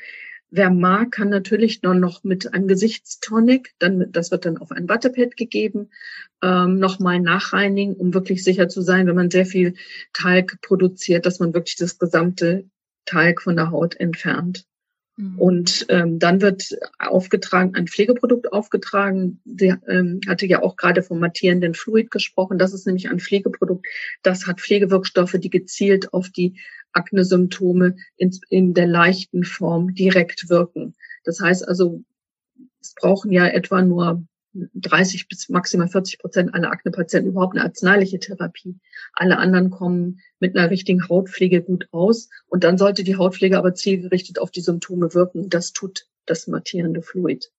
[0.50, 4.88] Wer mag, kann natürlich noch, noch mit einem Gesichtstonic, dann, das wird dann auf ein
[4.88, 5.90] Wattepad gegeben,
[6.42, 9.74] ähm, nochmal nachreinigen, um wirklich sicher zu sein, wenn man sehr viel
[10.14, 12.70] Talg produziert, dass man wirklich das gesamte
[13.06, 14.66] Talg von der Haut entfernt.
[15.18, 15.40] Mhm.
[15.40, 19.42] Und ähm, dann wird aufgetragen, ein Pflegeprodukt aufgetragen.
[19.46, 22.60] Sie ähm, hatte ja auch gerade vom mattierenden Fluid gesprochen.
[22.60, 23.86] Das ist nämlich ein Pflegeprodukt.
[24.22, 26.60] Das hat Pflegewirkstoffe, die gezielt auf die
[26.94, 30.96] Akne-Symptome in, in der leichten Form direkt wirken.
[31.24, 32.04] Das heißt also,
[32.80, 38.20] es brauchen ja etwa nur 30 bis maximal 40 Prozent aller Akne-Patienten überhaupt eine arzneiliche
[38.20, 38.80] Therapie.
[39.14, 42.30] Alle anderen kommen mit einer richtigen Hautpflege gut aus.
[42.48, 45.50] Und dann sollte die Hautpflege aber zielgerichtet auf die Symptome wirken.
[45.50, 47.52] Das tut das mattierende Fluid.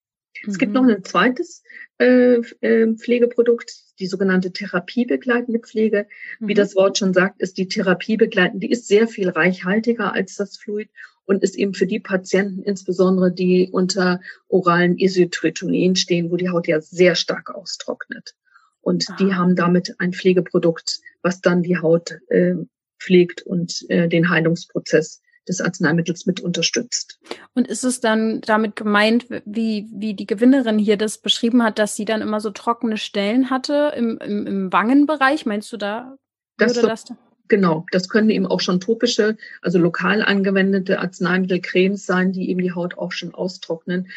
[0.42, 0.51] Mhm.
[0.51, 0.90] Es gibt noch mhm.
[0.90, 1.62] ein zweites
[1.98, 6.07] äh, äh, Pflegeprodukt, die sogenannte therapiebegleitende Pflege.
[6.40, 6.48] Mhm.
[6.48, 10.57] Wie das Wort schon sagt, ist die therapiebegleitende, die ist sehr viel reichhaltiger als das
[10.57, 10.90] Fluid
[11.29, 16.67] und ist eben für die Patienten insbesondere, die unter oralen Isotretinoin stehen, wo die Haut
[16.67, 18.35] ja sehr stark austrocknet.
[18.81, 19.17] Und ah.
[19.21, 22.55] die haben damit ein Pflegeprodukt, was dann die Haut äh,
[22.99, 27.19] pflegt und äh, den Heilungsprozess des Arzneimittels mit unterstützt.
[27.55, 31.95] Und ist es dann damit gemeint, wie, wie die Gewinnerin hier das beschrieben hat, dass
[31.95, 35.45] sie dann immer so trockene Stellen hatte im, im, im Wangenbereich?
[35.45, 36.17] Meinst du da?
[36.57, 37.05] Das, würde das
[37.49, 42.73] Genau, das können eben auch schon topische, also lokal angewendete Arzneimittelcremes sein, die eben die
[42.73, 44.09] Haut auch schon austrocknen.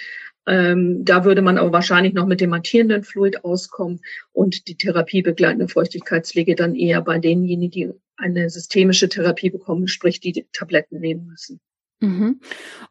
[0.47, 4.01] Ähm, da würde man aber wahrscheinlich noch mit dem mattierenden Fluid auskommen
[4.33, 10.47] und die therapiebegleitende Feuchtigkeitspflege dann eher bei denjenigen, die eine systemische Therapie bekommen, sprich die,
[10.51, 11.59] Tabletten nehmen müssen.
[11.99, 12.41] Mhm.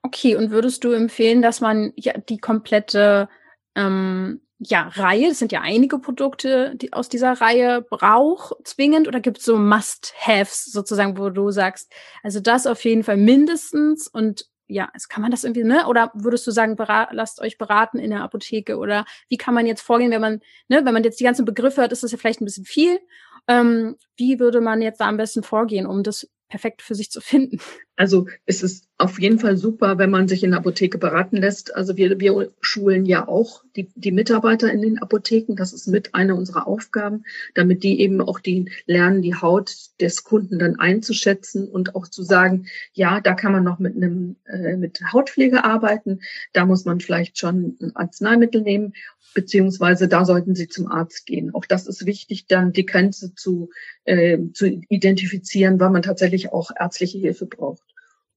[0.02, 3.28] Okay, und würdest du empfehlen, dass man ja die komplette
[3.74, 9.18] ähm, ja, Reihe, das sind ja einige Produkte, die aus dieser Reihe braucht zwingend oder
[9.20, 11.90] gibt es so Must-Haves sozusagen, wo du sagst,
[12.22, 15.86] also das auf jeden Fall mindestens und ja, es kann man das irgendwie, ne?
[15.88, 16.76] Oder würdest du sagen,
[17.10, 20.84] lasst euch beraten in der Apotheke oder wie kann man jetzt vorgehen, wenn man, ne,
[20.84, 23.00] wenn man jetzt die ganzen Begriffe hört, ist das ja vielleicht ein bisschen viel.
[23.48, 27.20] Ähm, wie würde man jetzt da am besten vorgehen, um das perfekt für sich zu
[27.20, 27.58] finden?
[28.00, 31.74] Also es ist auf jeden Fall super, wenn man sich in der Apotheke beraten lässt.
[31.76, 35.54] Also wir, wir schulen ja auch die, die Mitarbeiter in den Apotheken.
[35.54, 40.24] Das ist mit einer unserer Aufgaben, damit die eben auch die lernen, die Haut des
[40.24, 44.78] Kunden dann einzuschätzen und auch zu sagen, ja, da kann man noch mit einem äh,
[44.78, 46.20] mit Hautpflege arbeiten.
[46.54, 48.94] Da muss man vielleicht schon ein Arzneimittel nehmen,
[49.34, 51.54] beziehungsweise da sollten sie zum Arzt gehen.
[51.54, 53.68] Auch das ist wichtig, dann die Grenze zu,
[54.04, 57.89] äh, zu identifizieren, weil man tatsächlich auch ärztliche Hilfe braucht.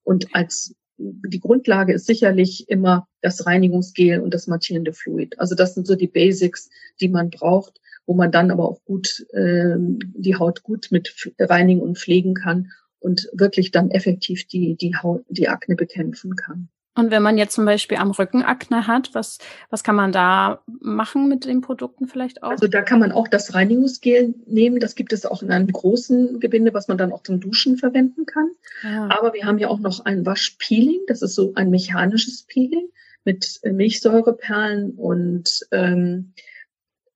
[0.03, 5.39] Und als die Grundlage ist sicherlich immer das Reinigungsgel und das mattierende Fluid.
[5.39, 6.69] Also das sind so die Basics,
[7.01, 11.81] die man braucht, wo man dann aber auch gut äh, die Haut gut mit reinigen
[11.81, 16.69] und pflegen kann und wirklich dann effektiv die die Haut die Akne bekämpfen kann.
[16.95, 19.39] Und wenn man jetzt zum Beispiel am Rücken Akne hat, was,
[19.71, 22.51] was kann man da machen mit den Produkten vielleicht auch?
[22.51, 24.79] Also da kann man auch das Reinigungsgel nehmen.
[24.79, 28.25] Das gibt es auch in einem großen Gebinde, was man dann auch zum Duschen verwenden
[28.25, 28.51] kann.
[28.83, 29.07] Ja.
[29.07, 29.17] Ah.
[29.19, 31.01] Aber wir haben ja auch noch ein Waschpeeling.
[31.07, 32.89] Das ist so ein mechanisches Peeling
[33.25, 36.33] mit Milchsäureperlen und ähm,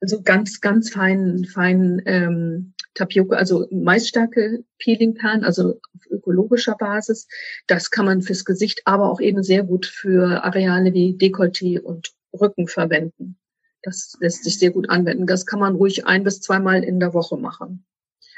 [0.01, 7.27] so ganz, ganz feinen, feinen ähm, Tapioca, also Maisstärke Peelingperlen, also auf ökologischer Basis.
[7.67, 12.13] Das kann man fürs Gesicht, aber auch eben sehr gut für Areale wie Dekolleté und
[12.39, 13.37] Rücken verwenden.
[13.83, 15.27] Das lässt sich sehr gut anwenden.
[15.27, 17.85] Das kann man ruhig ein bis zweimal in der Woche machen.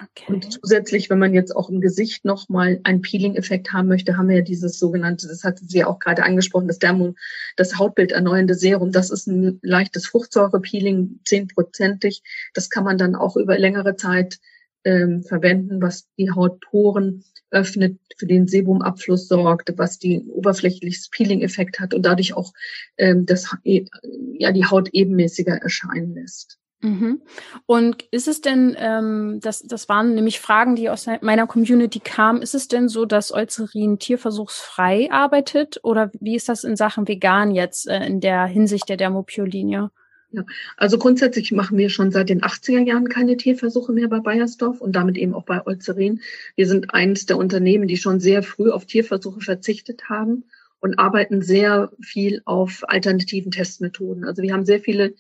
[0.02, 0.34] Okay.
[0.34, 4.38] Und zusätzlich, wenn man jetzt auch im Gesicht nochmal einen Peeling-Effekt haben möchte, haben wir
[4.38, 7.16] ja dieses sogenannte, das hat sie ja auch gerade angesprochen, das Dermo,
[7.58, 8.94] das Hautbild erneuernde Serum.
[8.94, 12.24] Das ist ein leichtes Fruchtsäure-Peeling, zehnprozentig.
[12.54, 14.40] Das kann man dann auch über längere Zeit
[14.86, 21.94] ähm, verwenden, was die Hautporen öffnet, für den Sebumabfluss sorgt, was die oberflächliches Peeling-Effekt hat
[21.94, 22.54] und dadurch auch
[22.98, 26.58] ähm, das, ja, die Haut ebenmäßiger erscheinen lässt.
[26.82, 27.22] Mhm.
[27.66, 32.42] Und ist es denn, ähm, das, das waren nämlich Fragen, die aus meiner Community kamen,
[32.42, 37.52] ist es denn so, dass Eucerin tierversuchsfrei arbeitet oder wie ist das in Sachen vegan
[37.52, 39.92] jetzt äh, in der Hinsicht der Dermopio-Linie?
[40.32, 40.46] Ja,
[40.78, 44.96] also grundsätzlich machen wir schon seit den 80er Jahren keine Tierversuche mehr bei Bayersdorf und
[44.96, 46.22] damit eben auch bei Eucerin.
[46.56, 50.46] Wir sind eines der Unternehmen, die schon sehr früh auf Tierversuche verzichtet haben
[50.82, 54.24] und arbeiten sehr viel auf alternativen Testmethoden.
[54.24, 55.16] Also wir haben sehr viele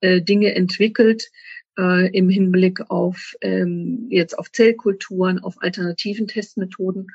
[0.00, 1.30] äh, Dinge entwickelt
[1.78, 7.08] äh, im Hinblick auf ähm, jetzt auf Zellkulturen, auf alternativen Testmethoden.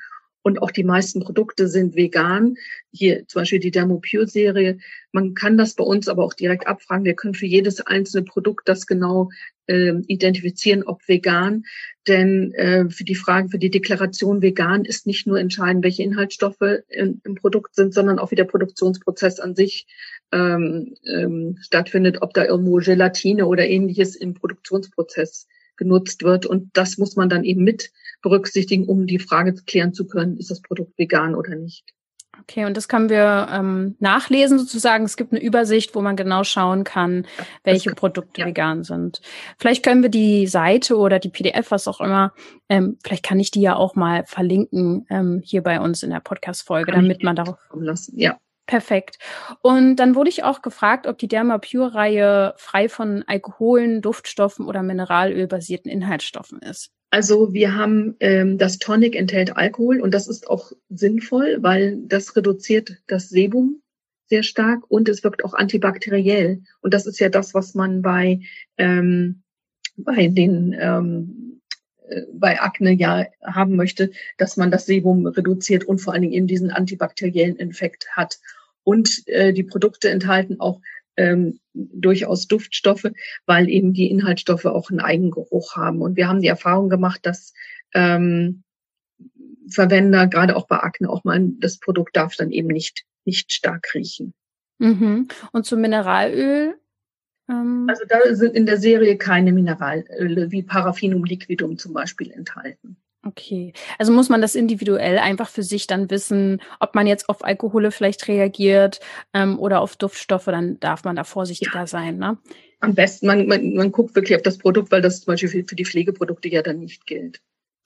[0.46, 2.54] Und auch die meisten Produkte sind vegan.
[2.92, 4.78] Hier zum Beispiel die Dermopure-Serie.
[5.10, 7.04] Man kann das bei uns aber auch direkt abfragen.
[7.04, 9.30] Wir können für jedes einzelne Produkt das genau
[9.66, 11.64] äh, identifizieren, ob vegan.
[12.06, 16.84] Denn äh, für die Fragen, für die Deklaration vegan ist nicht nur entscheidend, welche Inhaltsstoffe
[16.90, 19.88] in, im Produkt sind, sondern auch wie der Produktionsprozess an sich
[20.30, 26.46] ähm, ähm, stattfindet, ob da irgendwo Gelatine oder ähnliches im Produktionsprozess genutzt wird.
[26.46, 27.90] Und das muss man dann eben mit
[28.22, 31.84] berücksichtigen, um die Frage klären zu können, ist das Produkt vegan oder nicht.
[32.42, 35.04] Okay, und das können wir ähm, nachlesen sozusagen.
[35.04, 37.26] Es gibt eine Übersicht, wo man genau schauen kann,
[37.64, 38.46] welche kann, Produkte ja.
[38.46, 39.20] vegan sind.
[39.58, 42.32] Vielleicht können wir die Seite oder die PDF, was auch immer,
[42.68, 46.20] ähm, vielleicht kann ich die ja auch mal verlinken ähm, hier bei uns in der
[46.20, 47.56] Podcast-Folge, damit man darauf.
[47.72, 48.18] Lassen.
[48.18, 49.18] Ja, Perfekt.
[49.62, 54.66] Und dann wurde ich auch gefragt, ob die Derma Pure Reihe frei von Alkoholen, Duftstoffen
[54.66, 56.90] oder mineralölbasierten Inhaltsstoffen ist.
[57.10, 62.34] Also wir haben ähm, das Tonic enthält Alkohol und das ist auch sinnvoll, weil das
[62.34, 63.80] reduziert das Sebum
[64.28, 66.62] sehr stark und es wirkt auch antibakteriell.
[66.80, 68.40] Und das ist ja das, was man bei
[68.76, 69.42] ähm,
[69.96, 71.60] bei den ähm,
[72.08, 76.34] äh, bei Akne ja haben möchte, dass man das Sebum reduziert und vor allen Dingen
[76.34, 78.38] eben diesen antibakteriellen Effekt hat.
[78.86, 80.80] Und äh, die Produkte enthalten auch
[81.16, 83.10] ähm, durchaus Duftstoffe,
[83.44, 86.02] weil eben die Inhaltsstoffe auch einen Eigengeruch haben.
[86.02, 87.52] Und wir haben die Erfahrung gemacht, dass
[87.94, 88.62] ähm,
[89.68, 93.92] Verwender, gerade auch bei Akne, auch mal das Produkt darf dann eben nicht, nicht stark
[93.92, 94.34] riechen.
[94.78, 95.26] Mhm.
[95.50, 96.78] Und zum Mineralöl?
[97.48, 102.98] Ähm also da sind in der Serie keine Mineralöle wie Paraffinum liquidum zum Beispiel enthalten.
[103.26, 103.72] Okay.
[103.98, 107.90] Also muss man das individuell einfach für sich dann wissen, ob man jetzt auf Alkohole
[107.90, 109.00] vielleicht reagiert
[109.34, 111.86] ähm, oder auf Duftstoffe, dann darf man da vorsichtiger ja.
[111.86, 112.18] sein.
[112.18, 112.38] Ne?
[112.80, 115.64] Am besten, man, man, man guckt wirklich auf das Produkt, weil das zum Beispiel für,
[115.64, 117.40] für die Pflegeprodukte ja dann nicht gilt.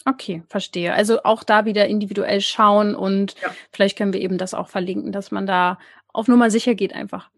[0.05, 0.93] Okay, verstehe.
[0.93, 3.55] Also auch da wieder individuell schauen und ja.
[3.73, 5.79] vielleicht können wir eben das auch verlinken, dass man da
[6.13, 7.31] auf Nummer sicher geht einfach.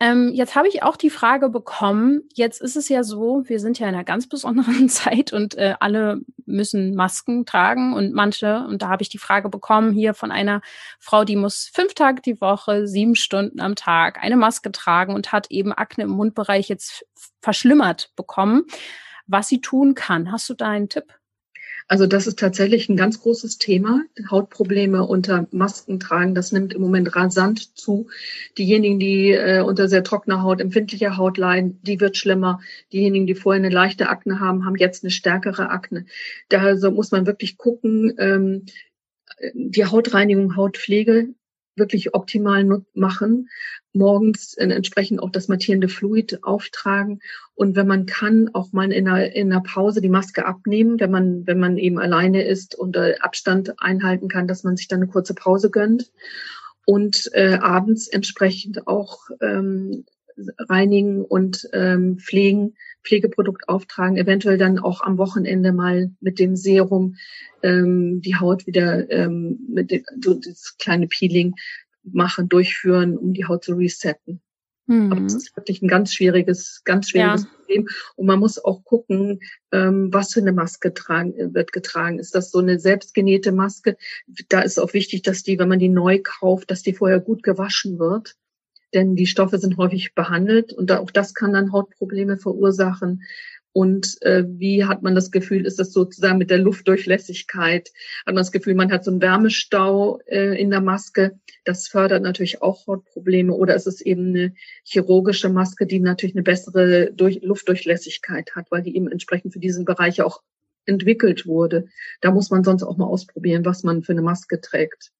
[0.00, 3.80] Ähm, jetzt habe ich auch die Frage bekommen, jetzt ist es ja so, wir sind
[3.80, 8.82] ja in einer ganz besonderen Zeit und äh, alle müssen Masken tragen und manche, und
[8.82, 10.60] da habe ich die Frage bekommen hier von einer
[11.00, 15.32] Frau, die muss fünf Tage die Woche, sieben Stunden am Tag eine Maske tragen und
[15.32, 17.04] hat eben Akne im Mundbereich jetzt
[17.42, 18.66] verschlimmert bekommen,
[19.26, 20.30] was sie tun kann.
[20.30, 21.17] Hast du da einen Tipp?
[21.90, 24.02] Also das ist tatsächlich ein ganz großes Thema.
[24.30, 28.08] Hautprobleme unter Masken tragen, das nimmt im Moment rasant zu.
[28.58, 32.60] Diejenigen, die äh, unter sehr trockener Haut, empfindlicher Haut leiden, die wird schlimmer.
[32.92, 36.04] Diejenigen, die vorher eine leichte Akne haben, haben jetzt eine stärkere Akne.
[36.50, 38.66] Da muss man wirklich gucken, ähm,
[39.54, 41.28] die Hautreinigung, Hautpflege
[41.78, 43.48] wirklich optimal machen.
[43.92, 47.20] Morgens entsprechend auch das mattierende Fluid auftragen.
[47.54, 51.10] Und wenn man kann, auch mal in einer, in einer Pause die Maske abnehmen, wenn
[51.10, 55.02] man, wenn man eben alleine ist und äh, Abstand einhalten kann, dass man sich dann
[55.02, 56.12] eine kurze Pause gönnt.
[56.84, 60.06] Und äh, abends entsprechend auch ähm,
[60.58, 62.74] reinigen und ähm, pflegen,
[63.04, 67.16] Pflegeprodukt auftragen, eventuell dann auch am Wochenende mal mit dem Serum
[67.62, 71.54] ähm, die Haut wieder ähm, mit dem, so das kleine Peeling
[72.02, 74.40] machen, durchführen, um die Haut zu resetten.
[74.88, 75.12] Mhm.
[75.12, 77.48] Aber es ist wirklich ein ganz schwieriges, ganz schwieriges ja.
[77.56, 77.88] Problem.
[78.16, 82.18] Und man muss auch gucken, ähm, was für eine Maske tragen, wird getragen.
[82.18, 83.96] Ist das so eine selbstgenähte Maske?
[84.48, 87.42] Da ist auch wichtig, dass die, wenn man die neu kauft, dass die vorher gut
[87.42, 88.34] gewaschen wird.
[88.94, 93.22] Denn die Stoffe sind häufig behandelt und auch das kann dann Hautprobleme verursachen.
[93.72, 97.90] Und äh, wie hat man das Gefühl, ist das sozusagen mit der Luftdurchlässigkeit?
[98.26, 101.38] Hat man das Gefühl, man hat so einen Wärmestau äh, in der Maske?
[101.64, 103.52] Das fördert natürlich auch Hautprobleme.
[103.52, 108.82] Oder ist es eben eine chirurgische Maske, die natürlich eine bessere Durch Luftdurchlässigkeit hat, weil
[108.82, 110.42] die eben entsprechend für diesen Bereich auch
[110.86, 111.86] entwickelt wurde.
[112.20, 115.12] Da muss man sonst auch mal ausprobieren, was man für eine Maske trägt.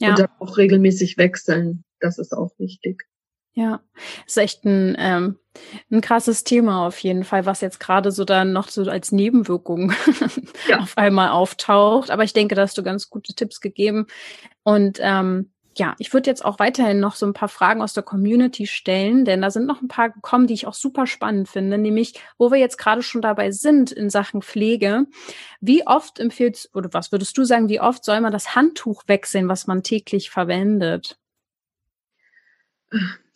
[0.00, 0.10] Ja.
[0.10, 1.84] Und dann auch regelmäßig wechseln.
[2.00, 3.04] Das ist auch wichtig.
[3.52, 3.80] Ja,
[4.26, 5.38] ist echt ein, ähm,
[5.90, 9.92] ein krasses Thema auf jeden Fall, was jetzt gerade so dann noch so als Nebenwirkung
[10.68, 10.78] ja.
[10.80, 12.10] auf einmal auftaucht.
[12.10, 14.06] Aber ich denke, da hast du ganz gute Tipps gegeben.
[14.62, 18.02] Und ähm, ja, ich würde jetzt auch weiterhin noch so ein paar Fragen aus der
[18.02, 21.78] Community stellen, denn da sind noch ein paar gekommen, die ich auch super spannend finde,
[21.78, 25.06] nämlich wo wir jetzt gerade schon dabei sind in Sachen Pflege.
[25.60, 29.48] Wie oft empfiehlt, oder was würdest du sagen, wie oft soll man das Handtuch wechseln,
[29.48, 31.18] was man täglich verwendet?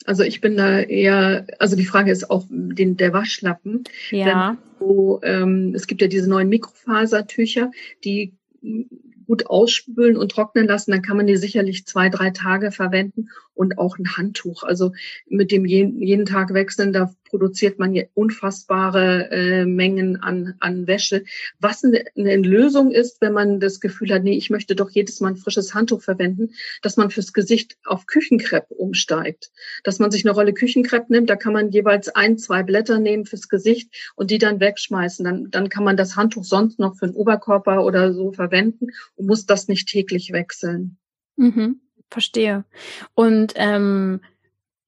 [0.06, 3.84] Also ich bin da eher, also die Frage ist auch den, der Waschlappen.
[4.10, 4.50] Ja.
[4.50, 7.70] Denn, wo, ähm, es gibt ja diese neuen Mikrofasertücher,
[8.04, 8.34] die
[9.26, 13.78] gut ausspülen und trocknen lassen, dann kann man die sicherlich zwei, drei Tage verwenden und
[13.78, 14.62] auch ein Handtuch.
[14.64, 14.92] Also
[15.26, 20.87] mit dem jeden, jeden Tag wechseln, da produziert man ja unfassbare äh, Mengen an, an
[20.87, 21.24] Wäsche.
[21.58, 25.20] Was eine, eine Lösung ist, wenn man das Gefühl hat, nee, ich möchte doch jedes
[25.20, 26.50] Mal ein frisches Handtuch verwenden,
[26.82, 29.50] dass man fürs Gesicht auf Küchenkrepp umsteigt.
[29.82, 33.24] Dass man sich eine Rolle Küchenkrepp nimmt, da kann man jeweils ein, zwei Blätter nehmen
[33.24, 35.24] fürs Gesicht und die dann wegschmeißen.
[35.24, 39.27] Dann, dann kann man das Handtuch sonst noch für den Oberkörper oder so verwenden und
[39.27, 40.98] muss das nicht täglich wechseln.
[41.37, 41.81] Mhm.
[42.11, 42.64] Verstehe.
[43.14, 44.20] Und ähm,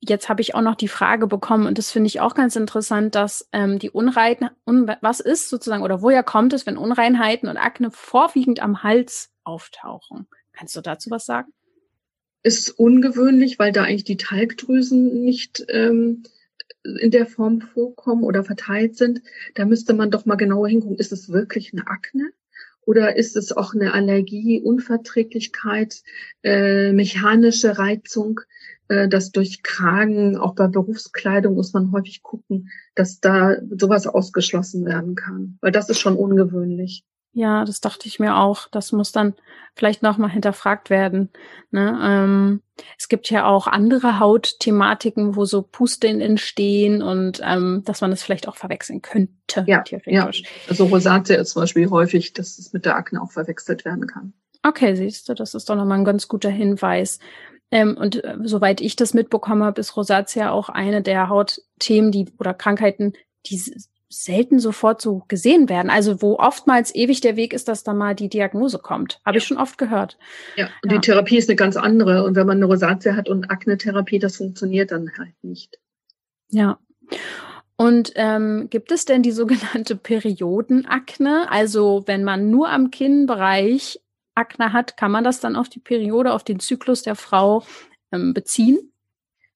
[0.00, 3.14] jetzt habe ich auch noch die Frage bekommen, und das finde ich auch ganz interessant,
[3.14, 7.56] dass ähm, die Unrein, un was ist sozusagen oder woher kommt es, wenn Unreinheiten und
[7.56, 10.26] Akne vorwiegend am Hals auftauchen?
[10.52, 11.52] Kannst du dazu was sagen?
[12.42, 16.22] Ist ungewöhnlich, weil da eigentlich die Talgdrüsen nicht ähm,
[17.00, 19.22] in der Form vorkommen oder verteilt sind.
[19.54, 22.30] Da müsste man doch mal genauer hingucken, ist es wirklich eine Akne?
[22.86, 26.02] Oder ist es auch eine Allergie, Unverträglichkeit,
[26.42, 28.40] äh, mechanische Reizung,
[28.88, 35.16] äh, das Durchkragen, auch bei Berufskleidung muss man häufig gucken, dass da sowas ausgeschlossen werden
[35.16, 37.04] kann, weil das ist schon ungewöhnlich.
[37.36, 38.66] Ja, das dachte ich mir auch.
[38.70, 39.34] Das muss dann
[39.74, 41.28] vielleicht nochmal hinterfragt werden.
[41.70, 41.98] Ne?
[42.02, 42.62] Ähm,
[42.98, 48.22] es gibt ja auch andere Hautthematiken, wo so Pusteln entstehen und ähm, dass man das
[48.22, 49.64] vielleicht auch verwechseln könnte.
[49.66, 50.30] Ja, ja.
[50.66, 54.32] also Rosatia ist zum Beispiel häufig, dass es mit der Akne auch verwechselt werden kann.
[54.62, 57.18] Okay, siehst du, das ist doch nochmal ein ganz guter Hinweis.
[57.70, 62.32] Ähm, und äh, soweit ich das mitbekommen habe, ist Rosatia auch eine der Hautthemen, die
[62.38, 63.12] oder Krankheiten,
[63.44, 63.60] die
[64.08, 65.90] selten sofort so gesehen werden.
[65.90, 69.20] Also wo oftmals ewig der Weg ist, dass da mal die Diagnose kommt.
[69.24, 69.42] Habe ja.
[69.42, 70.18] ich schon oft gehört.
[70.56, 70.98] Ja, und ja.
[70.98, 72.24] die Therapie ist eine ganz andere.
[72.24, 75.78] Und wenn man eine Rosatia hat und Akne-Therapie, das funktioniert dann halt nicht.
[76.48, 76.78] Ja.
[77.76, 81.50] Und ähm, gibt es denn die sogenannte Periodenakne?
[81.50, 84.00] Also wenn man nur am Kinnbereich
[84.34, 87.64] Akne hat, kann man das dann auf die Periode, auf den Zyklus der Frau
[88.12, 88.92] ähm, beziehen?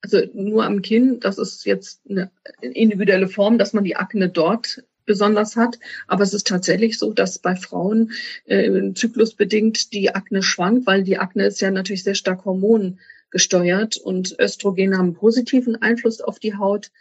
[0.03, 4.83] Also nur am Kinn, das ist jetzt eine individuelle Form, dass man die Akne dort
[5.05, 5.79] besonders hat.
[6.07, 8.13] Aber es ist tatsächlich so, dass bei Frauen
[8.47, 14.37] äh, zyklusbedingt die Akne schwankt, weil die Akne ist ja natürlich sehr stark hormongesteuert und
[14.39, 16.93] Östrogen haben positiven Einfluss auf die Haut.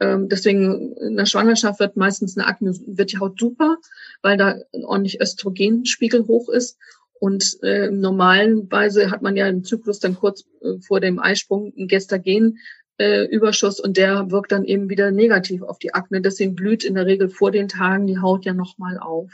[0.00, 3.76] Ähm, deswegen in der Schwangerschaft wird meistens eine Akne, wird die Haut super,
[4.22, 6.78] weil da ordentlich Östrogenspiegel hoch ist.
[7.20, 11.18] Und äh, im normalen Weise hat man ja im Zyklus dann kurz äh, vor dem
[11.18, 12.58] Eisprung einen Gestagen
[12.98, 16.20] äh, und der wirkt dann eben wieder negativ auf die Akne.
[16.20, 19.32] Deswegen blüht in der Regel vor den Tagen die Haut ja nochmal auf.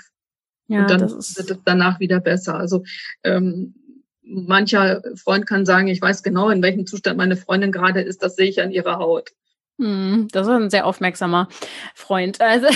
[0.66, 2.55] Ja, und dann wird es danach wieder besser.
[2.55, 2.85] Also
[3.23, 3.75] ähm,
[4.23, 8.37] mancher Freund kann sagen, ich weiß genau, in welchem Zustand meine Freundin gerade ist, das
[8.37, 9.33] sehe ich an ihrer Haut.
[9.81, 11.49] Hm, das ist ein sehr aufmerksamer
[11.97, 12.41] Freund.
[12.41, 12.69] Also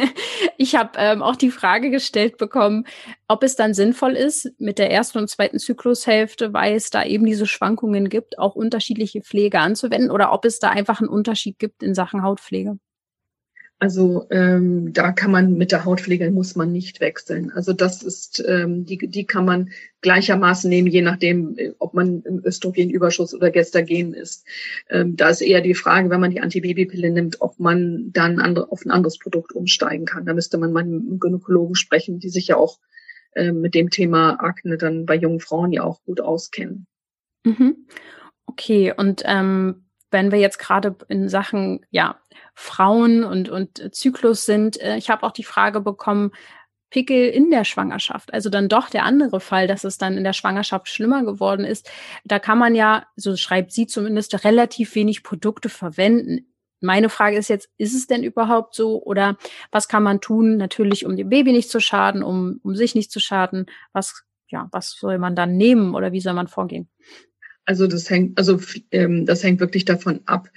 [0.58, 2.84] ich habe ähm, auch die Frage gestellt bekommen,
[3.26, 7.24] ob es dann sinnvoll ist, mit der ersten und zweiten Zyklushälfte, weil es da eben
[7.24, 11.82] diese Schwankungen gibt, auch unterschiedliche Pflege anzuwenden oder ob es da einfach einen Unterschied gibt
[11.82, 12.78] in Sachen Hautpflege.
[13.82, 17.50] Also ähm, da kann man mit der Hautpflege muss man nicht wechseln.
[17.50, 19.70] Also das ist ähm, die die kann man
[20.02, 24.46] gleichermaßen nehmen, je nachdem, äh, ob man im Östrogenüberschuss oder Gestagen ist.
[24.88, 28.70] Ähm, da ist eher die Frage, wenn man die Antibabypille nimmt, ob man dann andere,
[28.70, 30.26] auf ein anderes Produkt umsteigen kann.
[30.26, 32.78] Da müsste man mal mit einem Gynäkologen sprechen, die sich ja auch
[33.32, 36.86] äh, mit dem Thema Akne dann bei jungen Frauen ja auch gut auskennen.
[37.42, 37.88] Mhm.
[38.46, 42.20] Okay, und ähm, wenn wir jetzt gerade in Sachen ja
[42.54, 46.32] Frauen und und Zyklus sind, äh, ich habe auch die Frage bekommen,
[46.92, 50.34] Pickel in der Schwangerschaft, also dann doch der andere Fall, dass es dann in der
[50.34, 51.90] Schwangerschaft schlimmer geworden ist.
[52.24, 56.52] Da kann man ja, so schreibt sie zumindest, relativ wenig Produkte verwenden.
[56.80, 59.38] Meine Frage ist jetzt, ist es denn überhaupt so oder
[59.70, 63.10] was kann man tun, natürlich um dem Baby nicht zu schaden, um, um sich nicht
[63.10, 63.66] zu schaden?
[63.92, 66.90] Was, ja, was soll man dann nehmen oder wie soll man vorgehen?
[67.64, 68.58] Also das hängt, also
[68.90, 70.48] ähm, das hängt wirklich davon ab,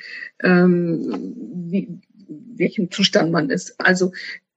[0.41, 1.36] ähm,
[1.70, 3.80] wie, welchem Zustand man ist.
[3.80, 4.12] Also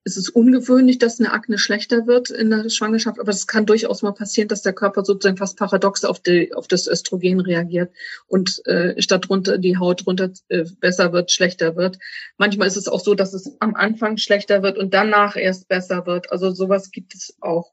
[0.08, 4.00] es ist ungewöhnlich, dass eine Akne schlechter wird in der Schwangerschaft, aber es kann durchaus
[4.02, 7.92] mal passieren, dass der Körper sozusagen fast paradox auf, die, auf das Östrogen reagiert
[8.26, 11.98] und äh, statt runter die Haut runter äh, besser wird, schlechter wird.
[12.38, 16.06] Manchmal ist es auch so, dass es am Anfang schlechter wird und danach erst besser
[16.06, 16.32] wird.
[16.32, 17.72] Also sowas gibt es auch.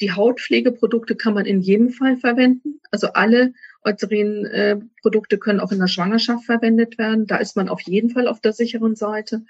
[0.00, 2.80] Die Hautpflegeprodukte kann man in jedem Fall verwenden.
[2.90, 7.26] Also alle Eucerin-Produkte können auch in der Schwangerschaft verwendet werden.
[7.26, 9.42] Da ist man auf jeden Fall auf der sicheren Seite.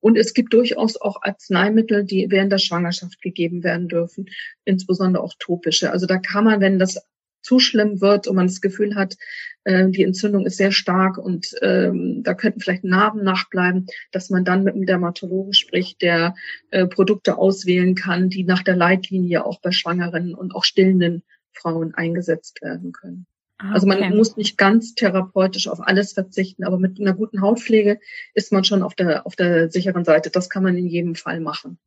[0.00, 4.28] Und es gibt durchaus auch Arzneimittel, die während der Schwangerschaft gegeben werden dürfen,
[4.64, 5.90] insbesondere auch topische.
[5.90, 7.04] Also da kann man, wenn das
[7.46, 9.16] zu schlimm wird und man das Gefühl hat,
[9.62, 14.44] äh, die Entzündung ist sehr stark und ähm, da könnten vielleicht Narben nachbleiben, dass man
[14.44, 16.34] dann mit dem Dermatologen spricht, der
[16.70, 21.22] äh, Produkte auswählen kann, die nach der Leitlinie auch bei Schwangeren und auch stillenden
[21.52, 23.26] Frauen eingesetzt werden können.
[23.58, 24.14] Ah, also man okay.
[24.14, 28.00] muss nicht ganz therapeutisch auf alles verzichten, aber mit einer guten Hautpflege
[28.34, 30.30] ist man schon auf der, auf der sicheren Seite.
[30.30, 31.78] Das kann man in jedem Fall machen.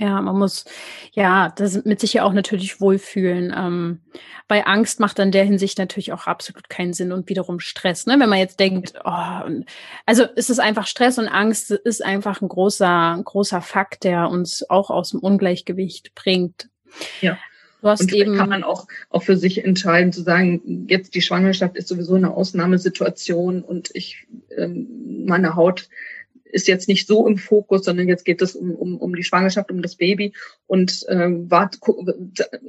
[0.00, 0.64] Ja, man muss
[1.12, 3.54] ja das mit sich ja auch natürlich wohlfühlen.
[3.54, 4.00] Ähm,
[4.48, 8.06] bei Angst macht dann der Hinsicht natürlich auch absolut keinen Sinn und wiederum Stress.
[8.06, 8.16] Ne?
[8.18, 9.62] Wenn man jetzt denkt, oh,
[10.06, 14.68] also es ist einfach Stress und Angst ist einfach ein großer, großer Fakt, der uns
[14.70, 16.70] auch aus dem Ungleichgewicht bringt.
[17.20, 17.36] Ja.
[17.82, 21.22] Du hast und eben kann man auch, auch für sich entscheiden, zu sagen, jetzt die
[21.22, 24.26] Schwangerschaft ist sowieso eine Ausnahmesituation und ich,
[24.56, 25.88] ähm, meine Haut
[26.52, 29.70] ist jetzt nicht so im Fokus, sondern jetzt geht es um, um, um die Schwangerschaft,
[29.70, 30.34] um das Baby.
[30.66, 31.78] Und ähm, wart,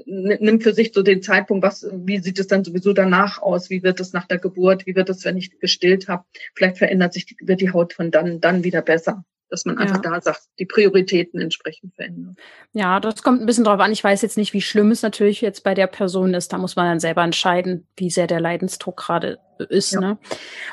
[0.05, 3.83] nimm für sich so den Zeitpunkt, was, wie sieht es dann sowieso danach aus, wie
[3.83, 6.25] wird es nach der Geburt, wie wird es, wenn ich gestillt habe,
[6.55, 10.11] vielleicht verändert sich, wird die Haut von dann, dann wieder besser dass man einfach ja.
[10.11, 12.35] da sagt, die Prioritäten entsprechend verändern.
[12.71, 13.91] Ja, das kommt ein bisschen drauf an.
[13.91, 16.53] Ich weiß jetzt nicht, wie schlimm es natürlich jetzt bei der Person ist.
[16.53, 19.39] Da muss man dann selber entscheiden, wie sehr der Leidensdruck gerade
[19.69, 19.91] ist.
[19.91, 19.99] Ja.
[19.99, 20.17] Ne?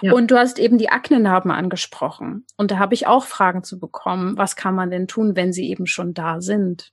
[0.01, 0.13] Ja.
[0.13, 2.47] Und du hast eben die Aknenarben angesprochen.
[2.57, 4.39] Und da habe ich auch Fragen zu bekommen.
[4.39, 6.93] Was kann man denn tun, wenn sie eben schon da sind?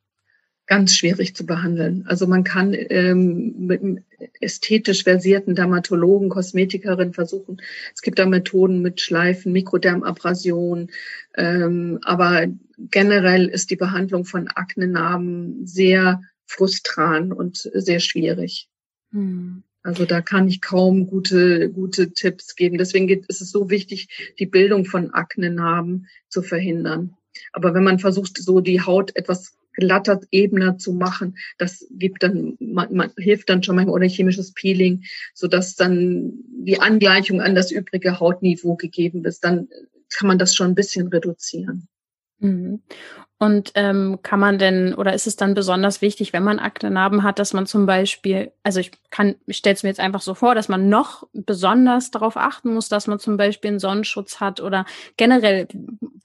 [0.68, 2.06] Ganz schwierig zu behandeln.
[2.08, 4.04] Also man kann ähm, mit einem
[4.40, 7.62] ästhetisch versierten Dermatologen, Kosmetikerin versuchen.
[7.94, 10.90] Es gibt da Methoden mit Schleifen, Mikrodermabrasion,
[11.36, 12.48] ähm, aber
[12.78, 18.70] generell ist die Behandlung von Aknenarben sehr frustran und sehr schwierig.
[19.12, 19.64] Hm.
[19.84, 22.80] Also da kann ich kaum gute, gute Tipps geben.
[22.80, 27.16] Deswegen ist es so wichtig, die Bildung von Aknenarben zu verhindern.
[27.52, 31.38] Aber wenn man versucht, so die Haut etwas glatter, ebener zu machen.
[31.58, 35.04] Das gibt dann, man, man hilft dann schon manchmal oder chemisches Peeling,
[35.34, 39.44] so dass dann die Angleichung an das übrige Hautniveau gegeben ist.
[39.44, 39.68] Dann
[40.16, 41.88] kann man das schon ein bisschen reduzieren.
[42.40, 42.82] Mhm.
[43.38, 47.38] Und ähm, kann man denn, oder ist es dann besonders wichtig, wenn man Aknenarben hat,
[47.38, 50.56] dass man zum Beispiel, also ich kann, ich stelle es mir jetzt einfach so vor,
[50.56, 54.86] dass man noch besonders darauf achten muss, dass man zum Beispiel einen Sonnenschutz hat oder
[55.18, 55.68] generell,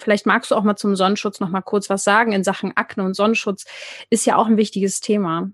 [0.01, 3.05] vielleicht magst du auch mal zum Sonnenschutz noch mal kurz was sagen in Sachen Akne
[3.05, 3.65] und Sonnenschutz
[4.11, 5.51] ist ja auch ein wichtiges Thema.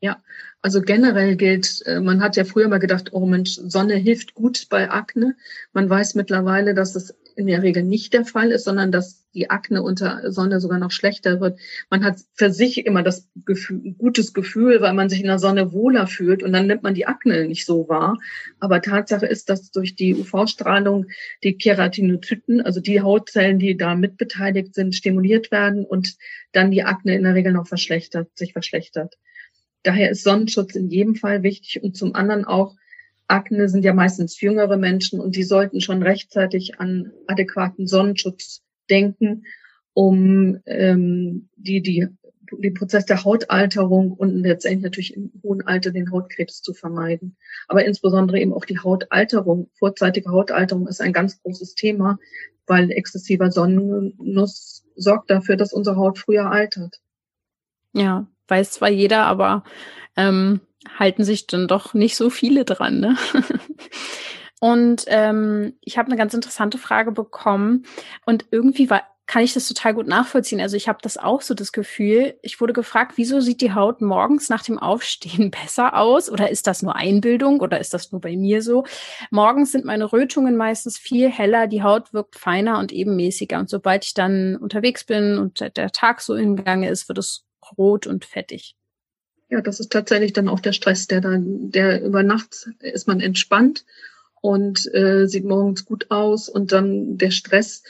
[0.00, 0.18] Ja,
[0.66, 4.66] also generell gilt, äh, man hat ja früher mal gedacht, oh Mensch, Sonne hilft gut
[4.68, 5.36] bei Akne.
[5.72, 9.48] Man weiß mittlerweile, dass es in der Regel nicht der Fall ist, sondern dass die
[9.48, 11.60] Akne unter Sonne sogar noch schlechter wird.
[11.88, 15.72] Man hat für sich immer das Gefühl, gutes Gefühl, weil man sich in der Sonne
[15.72, 18.18] wohler fühlt und dann nimmt man die Akne nicht so wahr.
[18.58, 21.06] Aber Tatsache ist, dass durch die UV-Strahlung
[21.44, 26.16] die Keratinozyten, also die Hautzellen, die da mitbeteiligt sind, stimuliert werden und
[26.50, 29.14] dann die Akne in der Regel noch verschlechtert, sich verschlechtert.
[29.86, 32.74] Daher ist Sonnenschutz in jedem Fall wichtig und zum anderen auch
[33.28, 39.44] Akne sind ja meistens jüngere Menschen und die sollten schon rechtzeitig an adäquaten Sonnenschutz denken,
[39.92, 42.08] um ähm, die, die,
[42.50, 47.36] den Prozess der Hautalterung und letztendlich natürlich im hohen Alter den Hautkrebs zu vermeiden.
[47.68, 52.18] Aber insbesondere eben auch die Hautalterung, vorzeitige Hautalterung ist ein ganz großes Thema,
[52.66, 57.00] weil exzessiver Sonnennuss sorgt dafür, dass unsere Haut früher altert.
[57.92, 59.64] Ja, weiß zwar jeder, aber
[60.16, 60.60] ähm,
[60.98, 63.00] halten sich dann doch nicht so viele dran.
[63.00, 63.16] Ne?
[64.60, 67.84] Und ähm, ich habe eine ganz interessante Frage bekommen
[68.24, 70.60] und irgendwie war kann ich das total gut nachvollziehen.
[70.60, 74.00] Also ich habe das auch so das Gefühl, ich wurde gefragt, wieso sieht die Haut
[74.00, 76.30] morgens nach dem Aufstehen besser aus?
[76.30, 78.84] Oder ist das nur Einbildung oder ist das nur bei mir so?
[79.30, 83.58] Morgens sind meine Rötungen meistens viel heller, die Haut wirkt feiner und ebenmäßiger.
[83.58, 87.45] Und sobald ich dann unterwegs bin und der Tag so im Gange ist, wird es
[87.76, 88.76] rot und fettig.
[89.48, 93.20] Ja, das ist tatsächlich dann auch der Stress, der dann, der über Nacht ist man
[93.20, 93.84] entspannt
[94.40, 97.82] und äh, sieht morgens gut aus und dann der Stress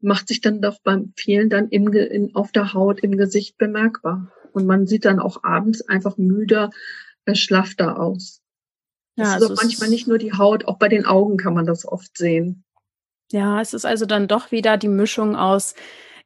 [0.00, 4.30] macht sich dann doch beim vielen dann im, in, auf der Haut, im Gesicht bemerkbar.
[4.52, 6.70] Und man sieht dann auch abends einfach müder,
[7.24, 8.42] äh, schlafter aus.
[9.16, 11.54] Ja, das ist also auch manchmal nicht nur die Haut, auch bei den Augen kann
[11.54, 12.64] man das oft sehen.
[13.32, 15.74] Ja, es ist also dann doch wieder die Mischung aus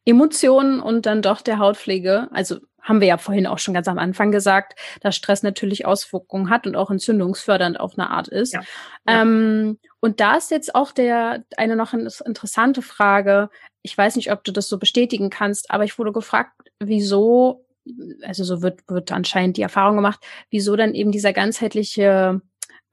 [0.05, 2.28] Emotionen und dann doch der Hautpflege.
[2.32, 6.50] Also haben wir ja vorhin auch schon ganz am Anfang gesagt, dass Stress natürlich Auswirkungen
[6.50, 8.54] hat und auch entzündungsfördernd auf eine Art ist.
[8.54, 8.62] Ja.
[9.06, 13.50] Ähm, und da ist jetzt auch der eine noch interessante Frage.
[13.82, 17.66] Ich weiß nicht, ob du das so bestätigen kannst, aber ich wurde gefragt, wieso,
[18.22, 20.20] also so wird, wird anscheinend die Erfahrung gemacht,
[20.50, 22.40] wieso dann eben dieser ganzheitliche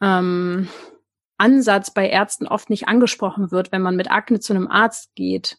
[0.01, 0.67] ähm,
[1.38, 5.57] Ansatz bei Ärzten oft nicht angesprochen wird, wenn man mit Akne zu einem Arzt geht.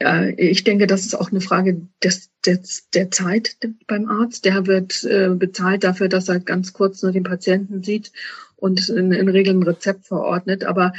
[0.00, 4.44] Ja, ich denke, das ist auch eine Frage des, des, der Zeit beim Arzt.
[4.44, 8.12] Der wird äh, bezahlt dafür, dass er ganz kurz nur den Patienten sieht
[8.56, 10.64] und in, in Regeln ein Rezept verordnet.
[10.64, 10.92] Aber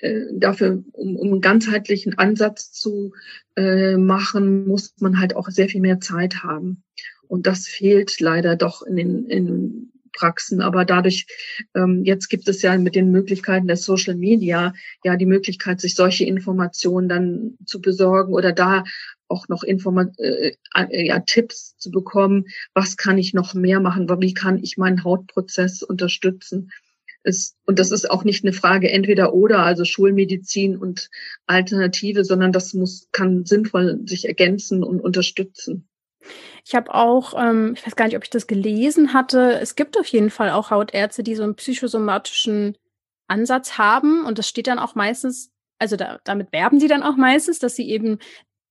[0.00, 3.12] äh, dafür, um, um einen ganzheitlichen Ansatz zu
[3.56, 6.82] äh, machen, muss man halt auch sehr viel mehr Zeit haben.
[7.26, 10.62] Und das fehlt leider doch in den, in Praxen.
[10.62, 11.26] Aber dadurch,
[11.74, 14.72] ähm, jetzt gibt es ja mit den Möglichkeiten der Social Media
[15.04, 18.84] ja die Möglichkeit, sich solche Informationen dann zu besorgen oder da
[19.28, 24.08] auch noch Informa äh, äh, ja, Tipps zu bekommen, was kann ich noch mehr machen,
[24.20, 26.70] wie kann ich meinen Hautprozess unterstützen.
[27.22, 31.08] Es, und das ist auch nicht eine Frage entweder oder, also Schulmedizin und
[31.46, 35.88] Alternative, sondern das muss, kann sinnvoll sich ergänzen und unterstützen.
[36.66, 39.98] Ich habe auch, ähm, ich weiß gar nicht, ob ich das gelesen hatte, es gibt
[39.98, 42.76] auf jeden Fall auch Hautärzte, die so einen psychosomatischen
[43.28, 47.16] Ansatz haben und das steht dann auch meistens, also da, damit werben sie dann auch
[47.16, 48.18] meistens, dass sie eben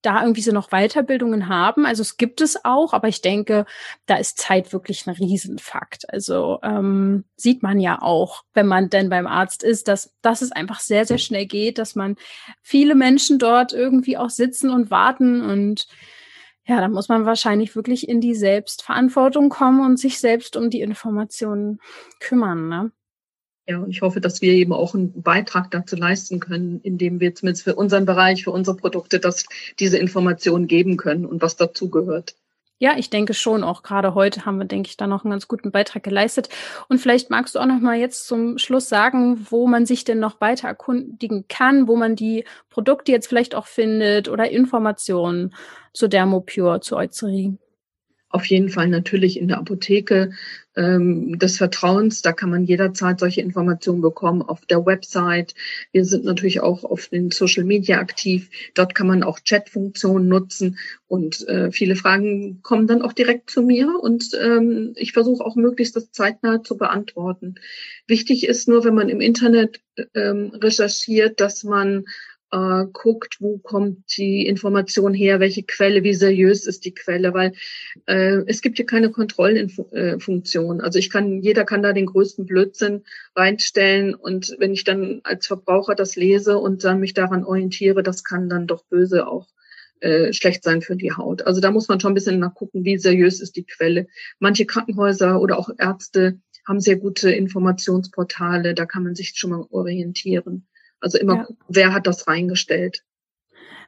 [0.04, 1.86] da irgendwie so noch Weiterbildungen haben.
[1.86, 3.66] Also es gibt es auch, aber ich denke,
[4.06, 6.10] da ist Zeit wirklich ein Riesenfakt.
[6.12, 10.52] Also ähm, sieht man ja auch, wenn man denn beim Arzt ist, dass, dass es
[10.52, 12.18] einfach sehr, sehr schnell geht, dass man
[12.62, 15.88] viele Menschen dort irgendwie auch sitzen und warten und
[16.66, 20.82] ja, da muss man wahrscheinlich wirklich in die Selbstverantwortung kommen und sich selbst um die
[20.82, 21.80] Informationen
[22.20, 22.70] kümmern.
[22.70, 22.92] Ne?
[23.68, 27.34] Ja, und ich hoffe, dass wir eben auch einen Beitrag dazu leisten können, indem wir
[27.34, 29.46] zumindest für unseren Bereich, für unsere Produkte, dass
[29.80, 32.36] diese Informationen geben können und was dazugehört.
[32.84, 33.64] Ja, ich denke schon.
[33.64, 36.50] Auch gerade heute haben wir, denke ich, da noch einen ganz guten Beitrag geleistet.
[36.90, 40.20] Und vielleicht magst du auch noch mal jetzt zum Schluss sagen, wo man sich denn
[40.20, 45.56] noch weiter erkundigen kann, wo man die Produkte jetzt vielleicht auch findet oder Informationen
[45.94, 47.58] zu Dermopure, zu Eucerin
[48.34, 50.32] auf jeden Fall natürlich in der Apotheke
[50.76, 52.22] ähm, des Vertrauens.
[52.22, 55.54] Da kann man jederzeit solche Informationen bekommen auf der Website.
[55.92, 58.50] Wir sind natürlich auch auf den Social Media aktiv.
[58.74, 63.62] Dort kann man auch Chatfunktionen nutzen und äh, viele Fragen kommen dann auch direkt zu
[63.62, 67.56] mir und ähm, ich versuche auch möglichst das zeitnah zu beantworten.
[68.08, 69.82] Wichtig ist nur, wenn man im Internet
[70.16, 72.06] ähm, recherchiert, dass man
[72.54, 77.54] äh, guckt, wo kommt die Information her, welche Quelle, wie seriös ist die Quelle, weil
[78.06, 80.80] äh, es gibt hier keine Kontrollfunktion.
[80.80, 83.04] Also ich kann, jeder kann da den größten Blödsinn
[83.36, 88.24] reinstellen und wenn ich dann als Verbraucher das lese und dann mich daran orientiere, das
[88.24, 89.48] kann dann doch böse auch
[90.02, 91.48] äh, schlecht sein für die Haut.
[91.48, 94.08] Also da muss man schon ein bisschen nachgucken, wie seriös ist die Quelle.
[94.38, 99.66] Manche Krankenhäuser oder auch Ärzte haben sehr gute Informationsportale, da kann man sich schon mal
[99.72, 100.68] orientieren.
[101.04, 101.48] Also immer, ja.
[101.68, 103.04] wer hat das reingestellt?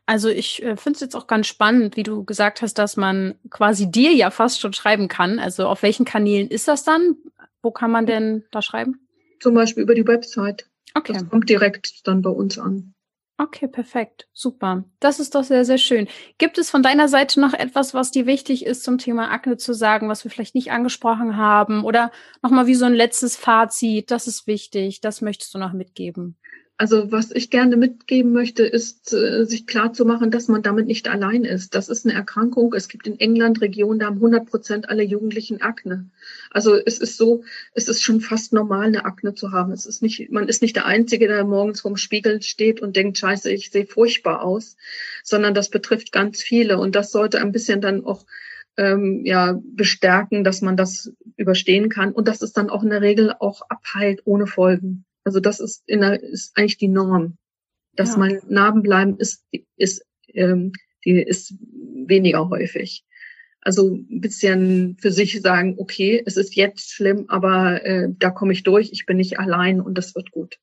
[0.05, 3.35] Also ich äh, finde es jetzt auch ganz spannend, wie du gesagt hast, dass man
[3.49, 5.39] quasi dir ja fast schon schreiben kann.
[5.39, 7.15] Also auf welchen Kanälen ist das dann?
[7.61, 9.07] Wo kann man denn da schreiben?
[9.39, 10.69] Zum Beispiel über die Website.
[10.93, 11.13] Okay.
[11.13, 12.93] Das kommt direkt dann bei uns an.
[13.37, 14.27] Okay, perfekt.
[14.31, 14.85] Super.
[14.99, 16.07] Das ist doch sehr, sehr schön.
[16.37, 19.73] Gibt es von deiner Seite noch etwas, was dir wichtig ist zum Thema Akne zu
[19.73, 21.83] sagen, was wir vielleicht nicht angesprochen haben?
[21.83, 22.11] Oder
[22.41, 26.37] nochmal wie so ein letztes Fazit, das ist wichtig, das möchtest du noch mitgeben?
[26.77, 30.87] Also was ich gerne mitgeben möchte, ist, äh, sich klar zu machen, dass man damit
[30.87, 31.73] nicht allein ist.
[31.73, 32.73] Das ist eine Erkrankung.
[32.73, 36.09] Es gibt in England Regionen, da haben 100 Prozent aller Jugendlichen Akne.
[36.51, 39.71] Also es ist so, es ist schon fast normal, eine Akne zu haben.
[39.71, 43.17] Es ist nicht, man ist nicht der Einzige, der morgens vorm Spiegel steht und denkt,
[43.17, 44.75] scheiße, ich sehe furchtbar aus,
[45.23, 46.77] sondern das betrifft ganz viele.
[46.77, 48.25] Und das sollte ein bisschen dann auch
[48.75, 53.01] ähm, ja bestärken, dass man das überstehen kann und dass es dann auch in der
[53.01, 55.04] Regel auch abheilt ohne Folgen.
[55.25, 57.37] Also das ist, in der, ist eigentlich die Norm.
[57.93, 58.17] Dass ja.
[58.17, 59.45] mein Narben bleiben ist,
[59.77, 60.71] ist ähm,
[61.05, 63.03] die ist weniger häufig.
[63.61, 68.53] Also ein bisschen für sich sagen, okay, es ist jetzt schlimm, aber äh, da komme
[68.53, 70.59] ich durch, ich bin nicht allein und das wird gut.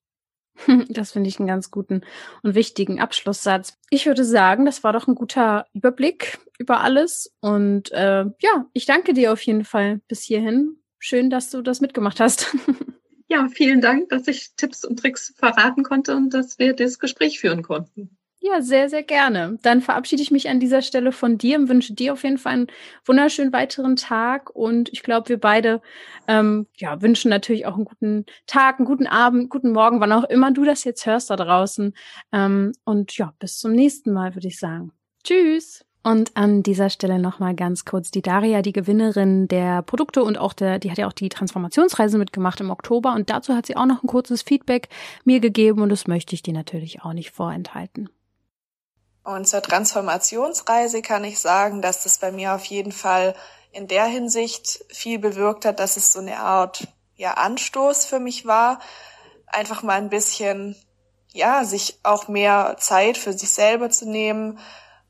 [0.89, 2.03] Das finde ich einen ganz guten
[2.43, 3.79] und wichtigen Abschlusssatz.
[3.91, 7.35] Ich würde sagen, das war doch ein guter Überblick über alles.
[7.41, 10.77] Und äh, ja, ich danke dir auf jeden Fall bis hierhin.
[10.99, 12.55] Schön, dass du das mitgemacht hast.
[13.33, 17.41] Ja, vielen Dank, dass ich Tipps und Tricks verraten konnte und dass wir das Gespräch
[17.41, 18.19] führen konnten.
[18.41, 19.59] Ja, sehr, sehr gerne.
[19.63, 22.53] Dann verabschiede ich mich an dieser Stelle von dir und wünsche dir auf jeden Fall
[22.53, 22.67] einen
[23.07, 24.51] wunderschönen weiteren Tag.
[24.55, 25.81] Und ich glaube, wir beide
[26.29, 30.25] ähm, ja, wünschen natürlich auch einen guten Tag, einen guten Abend, guten Morgen, wann auch
[30.25, 31.95] immer du das jetzt hörst da draußen.
[32.33, 34.93] Ähm, und ja, bis zum nächsten Mal, würde ich sagen.
[35.25, 35.87] Tschüss.
[36.05, 40.53] Und an dieser Stelle nochmal ganz kurz die Daria, die Gewinnerin der Produkte und auch
[40.53, 43.87] der, die hat ja auch die Transformationsreise mitgemacht im Oktober und dazu hat sie auch
[43.87, 44.89] noch ein kurzes Feedback
[45.25, 48.09] mir gegeben und das möchte ich dir natürlich auch nicht vorenthalten.
[49.25, 53.37] Und zur Transformationsreise kann ich sagen, dass das bei mir auf jeden Fall
[53.71, 58.45] in der Hinsicht viel bewirkt hat, dass es so eine Art ja Anstoß für mich
[58.45, 58.81] war,
[59.47, 60.75] einfach mal ein bisschen
[61.33, 64.59] ja, sich auch mehr Zeit für sich selber zu nehmen.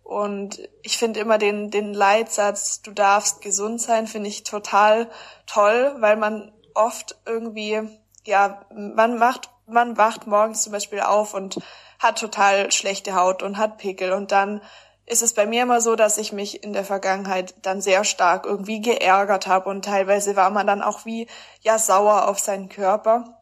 [0.03, 5.09] Und ich finde immer den, den Leitsatz, du darfst gesund sein, finde ich total
[5.47, 7.81] toll, weil man oft irgendwie,
[8.25, 11.59] ja, man macht, man wacht morgens zum Beispiel auf und
[11.99, 14.13] hat total schlechte Haut und hat Pickel.
[14.13, 14.61] Und dann
[15.07, 18.47] ist es bei mir immer so, dass ich mich in der Vergangenheit dann sehr stark
[18.47, 21.29] irgendwie geärgert habe und teilweise war man dann auch wie
[21.61, 23.39] ja sauer auf seinen Körper.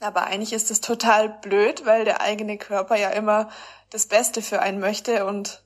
[0.00, 3.48] Aber eigentlich ist es total blöd, weil der eigene Körper ja immer
[3.90, 5.26] das Beste für einen möchte.
[5.26, 5.61] Und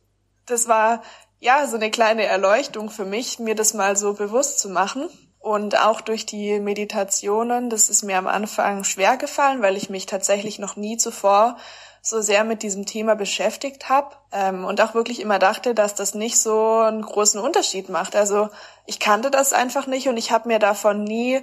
[0.47, 1.03] das war
[1.40, 5.09] ja so eine kleine Erleuchtung für mich, mir das mal so bewusst zu machen.
[5.38, 10.07] Und auch durch die Meditationen, das ist mir am Anfang schwer gefallen, weil ich mich
[10.07, 11.57] tatsächlich noch nie zuvor
[12.03, 16.14] so sehr mit diesem Thema beschäftigt habe ähm, und auch wirklich immer dachte, dass das
[16.14, 18.16] nicht so einen großen Unterschied macht.
[18.16, 18.49] Also
[18.86, 21.40] ich kannte das einfach nicht und ich habe mir davon nie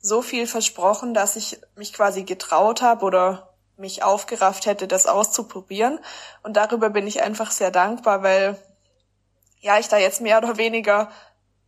[0.00, 5.98] so viel versprochen, dass ich mich quasi getraut habe oder mich aufgerafft hätte, das auszuprobieren.
[6.42, 8.58] Und darüber bin ich einfach sehr dankbar, weil
[9.60, 11.10] ja, ich da jetzt mehr oder weniger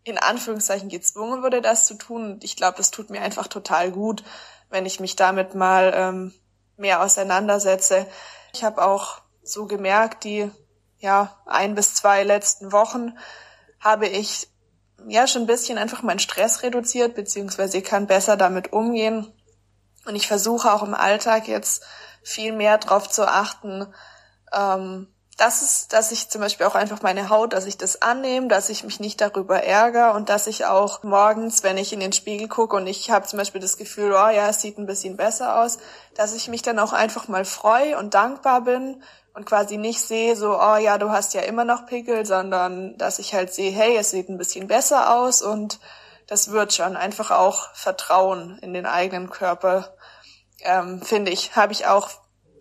[0.02, 2.32] in Anführungszeichen gezwungen wurde, das zu tun.
[2.32, 4.22] Und ich glaube, das tut mir einfach total gut,
[4.68, 6.34] wenn ich mich damit mal ähm,
[6.76, 8.06] mehr auseinandersetze.
[8.52, 10.50] Ich habe auch so gemerkt, die
[10.98, 13.16] ja ein bis zwei letzten Wochen
[13.80, 14.48] habe ich
[15.06, 19.32] ja schon ein bisschen einfach meinen Stress reduziert, beziehungsweise kann besser damit umgehen.
[20.06, 21.84] Und ich versuche auch im Alltag jetzt
[22.22, 23.86] viel mehr darauf zu achten,
[24.52, 28.46] ähm, das ist, dass ich zum Beispiel auch einfach meine Haut, dass ich das annehme,
[28.46, 32.12] dass ich mich nicht darüber ärgere und dass ich auch morgens, wenn ich in den
[32.12, 35.16] Spiegel gucke und ich habe zum Beispiel das Gefühl, oh ja, es sieht ein bisschen
[35.16, 35.78] besser aus,
[36.14, 39.02] dass ich mich dann auch einfach mal freue und dankbar bin
[39.34, 43.18] und quasi nicht sehe, so, oh ja, du hast ja immer noch Pickel, sondern dass
[43.18, 45.80] ich halt sehe, hey, es sieht ein bisschen besser aus und
[46.26, 46.96] das wird schon.
[46.96, 49.94] Einfach auch Vertrauen in den eigenen Körper,
[50.60, 52.08] ähm, finde ich, habe ich auch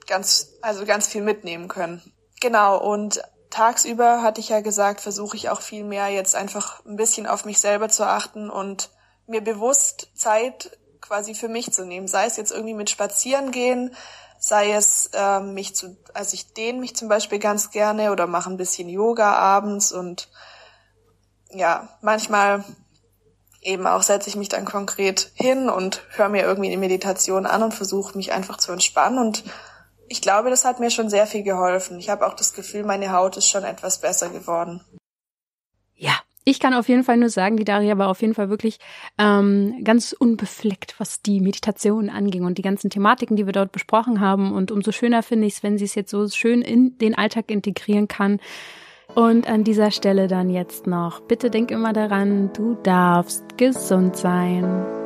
[0.08, 2.02] ganz, also ganz viel mitnehmen können.
[2.42, 6.98] Genau, und tagsüber hatte ich ja gesagt, versuche ich auch viel mehr jetzt einfach ein
[6.98, 8.90] bisschen auf mich selber zu achten und
[9.28, 12.08] mir bewusst Zeit quasi für mich zu nehmen.
[12.08, 13.96] Sei es jetzt irgendwie mit Spazieren gehen,
[14.40, 18.50] sei es äh, mich zu, also ich dehne mich zum Beispiel ganz gerne oder mache
[18.50, 20.30] ein bisschen Yoga abends und
[21.50, 22.64] ja, manchmal
[23.64, 27.64] eben auch setze ich mich dann konkret hin und höre mir irgendwie eine Meditation an
[27.64, 29.44] und versuche mich einfach zu entspannen und
[30.10, 31.98] ich glaube, das hat mir schon sehr viel geholfen.
[31.98, 34.82] Ich habe auch das Gefühl, meine Haut ist schon etwas besser geworden.
[35.96, 38.78] Ja, ich kann auf jeden Fall nur sagen, die Daria war auf jeden Fall wirklich
[39.18, 44.20] ähm, ganz unbefleckt, was die Meditation anging und die ganzen Thematiken, die wir dort besprochen
[44.20, 44.52] haben.
[44.52, 47.50] Und umso schöner finde ich es, wenn sie es jetzt so schön in den Alltag
[47.50, 48.40] integrieren kann.
[49.16, 55.03] Und an dieser Stelle dann jetzt noch, bitte denk immer daran, du darfst gesund sein.